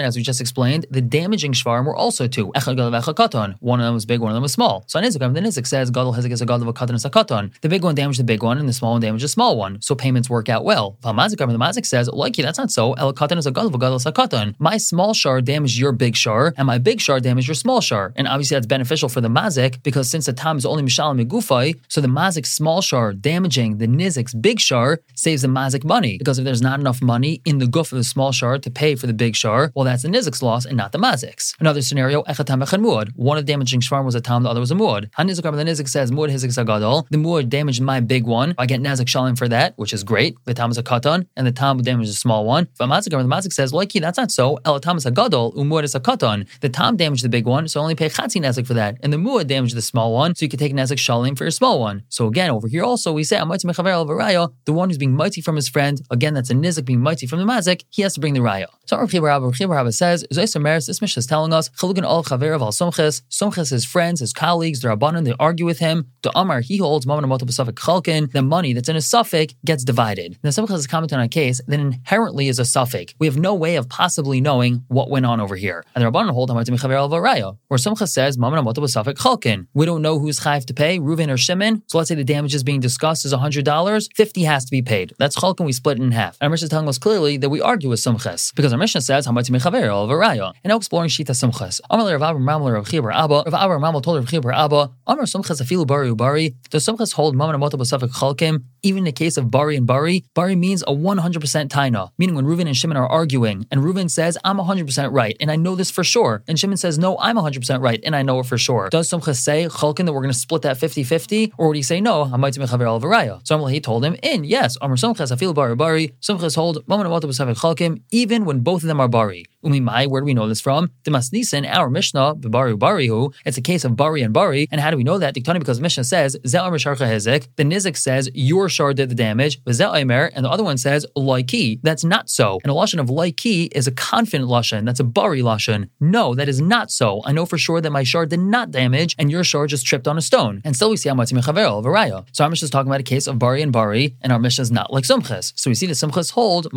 as 0.00 0.16
we 0.16 0.22
just 0.22 0.40
explained, 0.40 0.86
the 0.90 1.00
damaging 1.00 1.52
Shvarim 1.52 1.84
were 1.84 1.96
also 1.96 2.26
two. 2.26 2.46
One 2.46 3.80
of 3.80 3.84
them 3.86 3.94
was 3.94 4.06
big, 4.06 4.20
one 4.20 4.30
of 4.30 4.34
them 4.34 4.42
was 4.42 4.52
small. 4.52 4.84
So 4.86 5.00
the 5.00 5.08
Nizik 5.08 5.66
says. 5.66 5.90
The 5.90 7.68
big 7.68 7.82
one 7.84 7.94
damaged 7.94 8.18
the 8.18 8.24
big 8.24 8.42
one, 8.42 8.58
and 8.58 8.68
the 8.68 8.72
small 8.72 8.92
one 8.92 9.00
damaged 9.00 9.24
the 9.24 9.28
small 9.28 9.56
one. 9.56 9.80
So 9.80 9.94
payments 9.94 10.28
work 10.30 10.48
out 10.48 10.64
well. 10.64 10.96
The 11.02 11.12
Mazik 11.12 11.86
says, 11.86 12.08
Likey, 12.38 12.42
that's 12.44 12.58
not 12.58 12.70
so. 12.70 12.92
El 12.94 13.12
Katan 13.12 13.38
is 13.38 13.46
a 13.46 13.50
Gadol 13.50 13.70
Gadol 13.70 13.98
Sakatan. 13.98 14.54
My 14.58 14.76
small 14.76 15.14
shar 15.14 15.40
damaged 15.40 15.78
your 15.78 15.92
big 15.92 16.16
shar, 16.16 16.54
and 16.56 16.66
my 16.66 16.78
big 16.78 17.00
shar 17.00 17.20
damaged 17.20 17.48
your 17.48 17.54
small 17.54 17.80
shar. 17.80 18.12
And 18.16 18.28
obviously 18.28 18.54
that's 18.54 18.66
beneficial 18.66 19.08
for 19.08 19.20
the 19.20 19.28
mazik 19.28 19.82
because 19.82 20.08
since 20.08 20.26
the 20.26 20.32
tam 20.32 20.56
is 20.56 20.66
only 20.66 20.82
mishal 20.82 21.18
megufay, 21.18 21.78
so 21.88 22.00
the 22.00 22.08
mazik's 22.08 22.50
small 22.50 22.80
shar 22.80 23.12
damaging 23.12 23.78
the 23.78 23.86
nizik's 23.86 24.34
big 24.34 24.60
shar 24.60 25.00
saves 25.14 25.42
the 25.42 25.48
mazik 25.48 25.84
money 25.84 26.18
because 26.18 26.38
if 26.38 26.44
there's 26.44 26.62
not 26.62 26.80
enough 26.80 27.02
money 27.02 27.40
in 27.44 27.58
the 27.58 27.66
guf 27.66 27.92
of 27.92 27.98
the 27.98 28.04
small 28.04 28.32
shar 28.32 28.58
to 28.58 28.70
pay 28.70 28.94
for 28.94 29.06
the 29.06 29.12
big 29.12 29.34
shar, 29.34 29.72
well 29.74 29.84
that's 29.84 30.02
the 30.02 30.08
nizik's 30.08 30.42
loss 30.42 30.64
and 30.64 30.76
not 30.76 30.92
the 30.92 30.98
mazik's. 30.98 31.54
Another 31.60 31.82
scenario, 31.82 32.22
echatam 32.24 32.62
muad. 32.62 33.08
One 33.16 33.38
of 33.38 33.46
the 33.46 33.52
damaging 33.52 33.80
shvar 33.80 34.04
was 34.04 34.14
a 34.14 34.20
tam, 34.20 34.42
the 34.42 34.50
other 34.50 34.60
was 34.60 34.70
a 34.70 34.74
muad. 34.74 35.10
Hanizik 35.18 35.42
the 35.42 35.64
nizik 35.64 35.88
says 35.88 36.10
muad 36.10 36.30
hizik 36.30 36.52
sagadol. 36.52 37.08
The 37.10 37.18
muad 37.18 37.48
damaged 37.48 37.80
my 37.80 38.00
big 38.00 38.24
one. 38.24 38.54
I 38.58 38.66
get 38.66 38.80
nazik 38.80 39.06
shalim 39.06 39.36
for 39.36 39.48
that, 39.48 39.74
which 39.76 39.92
is 39.92 40.04
great. 40.04 40.36
The 40.44 40.54
tam 40.54 40.70
is 40.70 40.78
a 40.78 40.82
katan, 40.82 41.26
and 41.36 41.46
the 41.46 41.52
tam 41.52 41.78
damaged 41.78 42.10
the 42.10 42.14
small 42.14 42.27
one. 42.28 42.68
But 42.78 42.86
mazik 42.86 43.10
the 43.10 43.16
mazik 43.16 43.52
says, 43.52 43.72
like 43.72 43.92
that's 43.92 44.18
not 44.18 44.30
so. 44.30 44.58
El 44.64 44.80
tam 44.80 44.96
is 44.96 45.06
a 45.06 45.10
gadol, 45.10 45.52
umuad 45.52 45.84
is 45.84 45.94
a 45.94 46.00
katan. 46.00 46.46
The 46.60 46.68
tam 46.68 46.96
damaged 46.96 47.24
the 47.24 47.28
big 47.28 47.46
one, 47.46 47.68
so 47.68 47.80
only 47.80 47.94
pay 47.94 48.08
chatzi 48.08 48.40
nezik 48.40 48.66
for 48.66 48.74
that. 48.74 48.96
And 49.02 49.12
the 49.12 49.16
muad 49.16 49.46
damaged 49.46 49.76
the 49.76 49.82
small 49.82 50.12
one, 50.12 50.34
so 50.34 50.44
you 50.44 50.48
can 50.48 50.58
take 50.58 50.72
nezik 50.74 50.98
shalim 50.98 51.36
for 51.36 51.44
your 51.44 51.50
small 51.50 51.80
one. 51.80 52.02
So 52.08 52.26
again, 52.26 52.50
over 52.50 52.68
here 52.68 52.84
also 52.84 53.12
we 53.12 53.24
say 53.24 53.38
the 53.38 54.54
one 54.66 54.88
who's 54.88 54.98
being 54.98 55.14
mighty 55.14 55.40
from 55.40 55.56
his 55.56 55.68
friend. 55.68 56.00
Again, 56.10 56.34
that's 56.34 56.50
a 56.50 56.54
nizik 56.54 56.84
being 56.84 57.00
mighty 57.00 57.26
from 57.26 57.38
the 57.38 57.44
mazik. 57.44 57.82
He 57.90 58.02
has 58.02 58.14
to 58.14 58.20
bring 58.20 58.34
the 58.34 58.40
raya. 58.40 58.66
So 58.86 58.96
Rav 58.96 59.12
Rabba 59.12 59.92
says, 59.92 60.24
this 60.30 60.56
Mishnah 60.56 61.20
is 61.20 61.26
telling 61.26 61.52
us, 61.52 61.68
Chalugan 61.70 62.04
al 62.04 62.24
chaver 62.24 62.54
of 62.54 62.62
al 62.62 62.72
somches, 62.72 63.22
somches 63.28 63.70
his 63.70 63.84
friends, 63.84 64.20
his 64.20 64.32
colleagues, 64.32 64.80
the 64.80 64.88
rabbanon, 64.88 65.24
they 65.24 65.34
argue 65.38 65.66
with 65.66 65.78
him. 65.78 66.10
The 66.22 66.32
Amar 66.34 66.60
he 66.60 66.78
holds 66.78 67.06
suffix 67.06 67.82
chalkin. 67.82 68.30
The 68.32 68.42
money 68.42 68.72
that's 68.72 68.88
in 68.88 68.96
a 68.96 69.00
suffix 69.00 69.54
gets 69.64 69.84
divided. 69.84 70.38
Now 70.42 70.50
somches 70.50 70.80
is 70.80 70.86
commenting 70.86 71.18
on 71.18 71.24
a 71.24 71.28
case 71.28 71.60
Then 71.66 71.90
that 71.90 72.00
inherently 72.18 72.48
is 72.48 72.58
a 72.58 72.64
suffix. 72.64 73.14
We 73.20 73.28
have 73.28 73.36
no 73.36 73.54
way 73.54 73.76
of 73.76 73.88
possibly 73.88 74.40
knowing 74.40 74.84
what 74.88 75.08
went 75.08 75.24
on 75.24 75.40
over 75.40 75.54
here. 75.54 75.84
And 75.94 76.04
the 76.04 76.10
rabbanon 76.10 76.30
hold 76.30 76.48
where 76.50 77.78
somches 77.78 78.12
says 78.12 78.36
chalkin. 78.36 79.66
We 79.72 79.86
don't 79.86 80.02
know 80.02 80.18
who's 80.18 80.40
chayv 80.40 80.64
to 80.64 80.74
pay, 80.74 80.98
Reuven 80.98 81.30
or 81.30 81.36
Shimon. 81.36 81.82
So 81.86 81.98
let's 81.98 82.08
say 82.08 82.16
the 82.16 82.24
damages 82.24 82.64
being 82.64 82.80
discussed 82.80 83.24
is 83.24 83.32
$100, 83.32 84.08
50 84.16 84.42
has 84.42 84.64
to 84.64 84.70
be 84.70 84.82
paid. 84.82 85.14
That's 85.18 85.36
chalkin, 85.36 85.64
we 85.64 85.72
split 85.72 85.98
it 85.98 86.02
in 86.02 86.10
half. 86.10 86.36
And 86.40 86.46
our 86.46 86.50
Mishnah 86.50 86.64
is 86.64 86.70
telling 86.70 86.88
us 86.88 86.98
clearly 86.98 87.36
that 87.36 87.50
we 87.50 87.60
argue 87.60 87.88
with 87.88 88.00
Sumches, 88.00 88.52
because 88.54 88.72
our 88.72 88.78
Mishnah 88.78 89.02
says, 89.02 89.28
Hamat 89.28 89.48
Mechaver 89.50 89.88
of 89.88 90.10
Araya. 90.10 90.52
And 90.64 90.70
now 90.70 90.76
exploring 90.76 91.10
Shita 91.10 91.30
Sumches. 91.30 91.80
Amalei 91.90 92.18
Rav 92.18 92.30
Abram 92.30 92.44
Mamal 92.44 92.76
of 92.76 92.88
Chibur 92.88 93.14
Abba, 93.14 93.44
Rav 93.46 93.54
Abram 93.54 93.82
Mamal 93.82 94.02
told 94.02 94.18
Rav 94.18 94.26
Chibur 94.26 94.52
Abba, 94.52 94.90
Amar 95.06 95.24
Sumches 95.24 95.62
Afilu 95.62 95.86
Bari 95.86 96.10
Ubari, 96.10 96.56
does 96.70 96.84
Sumches 96.84 97.12
hold 97.12 97.36
Maman 97.36 97.60
Amota 97.60 97.74
Basafik 97.74 98.10
Chalkim, 98.10 98.64
even 98.82 98.98
in 98.98 99.04
the 99.04 99.12
case 99.12 99.36
of 99.36 99.50
Bari 99.50 99.76
and 99.76 99.86
Bari? 99.86 100.24
Bari 100.34 100.56
means 100.56 100.82
a 100.82 100.86
100% 100.86 101.70
meaning 102.18 102.34
when 102.34 102.44
Reuven 102.44 102.66
and 102.66 102.76
Shimon 102.76 102.96
are 102.96 103.06
arguing, 103.06 103.66
and 103.70 103.80
Reuven 103.80 104.10
says, 104.10 104.36
I'm 104.44 104.58
100% 104.58 105.12
right, 105.12 105.36
and 105.40 105.50
I 105.50 105.56
know 105.56 105.74
this 105.74 105.90
for 105.90 106.04
sure, 106.04 106.42
and 106.48 106.58
Shimon 106.58 106.76
says, 106.76 106.98
No, 106.98 107.18
I'm 107.18 107.36
100% 107.36 107.82
right, 107.82 108.00
and 108.04 108.14
I 108.14 108.22
know 108.22 108.40
it 108.40 108.46
for 108.46 108.58
sure. 108.58 108.88
Does 108.90 109.08
Sumches 109.08 109.36
say, 109.36 109.66
Chalkin, 109.66 110.06
that 110.06 110.12
we're 110.12 110.22
going 110.22 110.32
to 110.32 110.38
split 110.38 110.62
that 110.62 110.78
50 110.78 111.04
50, 111.04 111.52
or 111.58 111.68
would 111.68 111.76
he 111.76 111.82
say, 111.82 112.00
No, 112.00 112.24
Hamat 112.24 112.58
Mechaver 112.58 112.86
al 112.86 113.00
Varaya? 113.00 113.40
So 113.46 113.64
he 113.66 113.80
told 113.80 114.04
him, 114.04 114.16
In, 114.22 114.44
yes, 114.44 114.76
Amar 114.80 114.96
Sumches 114.96 115.30
Afilu 115.34 115.54
Bari 115.54 115.76
Bari, 115.76 116.08
Sumches 116.20 116.54
hold 116.56 116.86
Maman 116.88 117.06
Basafik 117.06 117.58
Chalkim, 117.58 118.02
even 118.10 118.44
when 118.44 118.60
both 118.60 118.82
of 118.82 118.88
them 118.88 119.00
are 119.00 119.08
Bari. 119.08 119.44
Umimai, 119.64 120.06
where 120.08 120.20
do 120.20 120.24
we 120.26 120.34
know 120.34 120.48
this 120.48 120.60
from? 120.60 120.90
The 121.04 121.10
Masnisan, 121.10 121.68
our 121.68 121.90
Mishnah, 121.90 122.36
Bari 122.36 122.76
Barihu, 122.76 123.34
it's 123.44 123.58
a 123.58 123.62
case 123.62 123.84
of 123.84 123.96
Bari 123.96 124.22
and 124.22 124.32
Bari. 124.32 124.68
And 124.70 124.80
how 124.80 124.90
do 124.90 124.96
we 124.96 125.04
know 125.04 125.18
that? 125.18 125.34
Diktani, 125.34 125.58
because 125.58 125.80
Mishnah 125.80 126.04
says, 126.04 126.36
Ze'ar 126.46 126.70
Misharcha 126.70 127.08
Hezek, 127.08 127.48
the 127.56 127.64
Nizik 127.64 127.96
says, 127.96 128.30
your 128.34 128.68
shar 128.68 128.94
did 128.94 129.08
the 129.08 129.14
damage, 129.14 129.62
Ze'aimer, 129.64 130.30
and 130.34 130.44
the 130.44 130.50
other 130.50 130.62
one 130.62 130.78
says, 130.78 131.04
Laiki. 131.16 131.80
That's 131.82 132.04
not 132.04 132.30
so. 132.30 132.60
And 132.62 132.70
a 132.70 132.74
Lashon 132.74 133.00
of 133.00 133.08
Laiki 133.08 133.68
is 133.72 133.86
a 133.86 133.92
confident 133.92 134.48
Lashon. 134.48 134.84
That's 134.84 135.00
a 135.00 135.04
Bari 135.04 135.40
Lashon. 135.40 135.88
No, 135.98 136.34
that 136.34 136.48
is 136.48 136.60
not 136.60 136.90
so. 136.90 137.22
I 137.24 137.32
know 137.32 137.44
for 137.44 137.58
sure 137.58 137.80
that 137.80 137.90
my 137.90 138.04
shar 138.04 138.26
did 138.26 138.40
not 138.40 138.70
damage, 138.70 139.16
and 139.18 139.30
your 139.30 139.42
shar 139.42 139.66
just 139.66 139.84
tripped 139.86 140.06
on 140.06 140.16
a 140.16 140.22
stone. 140.22 140.62
And 140.64 140.76
still 140.76 140.90
we 140.90 140.96
see 140.96 141.08
Amatim 141.08 141.42
Chavero, 141.42 141.82
Varaya. 141.82 142.24
So 142.32 142.44
our 142.44 142.50
Mishnah 142.50 142.66
is 142.66 142.70
talking 142.70 142.88
about 142.88 143.00
a 143.00 143.04
case 143.04 143.26
of 143.26 143.38
Bari 143.38 143.62
and 143.62 143.72
Bari, 143.72 144.16
and 144.22 144.32
our 144.32 144.38
Mishnah 144.38 144.62
is 144.62 144.70
not 144.70 144.92
like 144.92 145.04
Sumches. 145.04 145.52
So 145.56 145.70
we 145.70 145.74
see 145.74 145.86
the 145.86 145.94
Sumches 145.94 146.32
hold, 146.32 146.68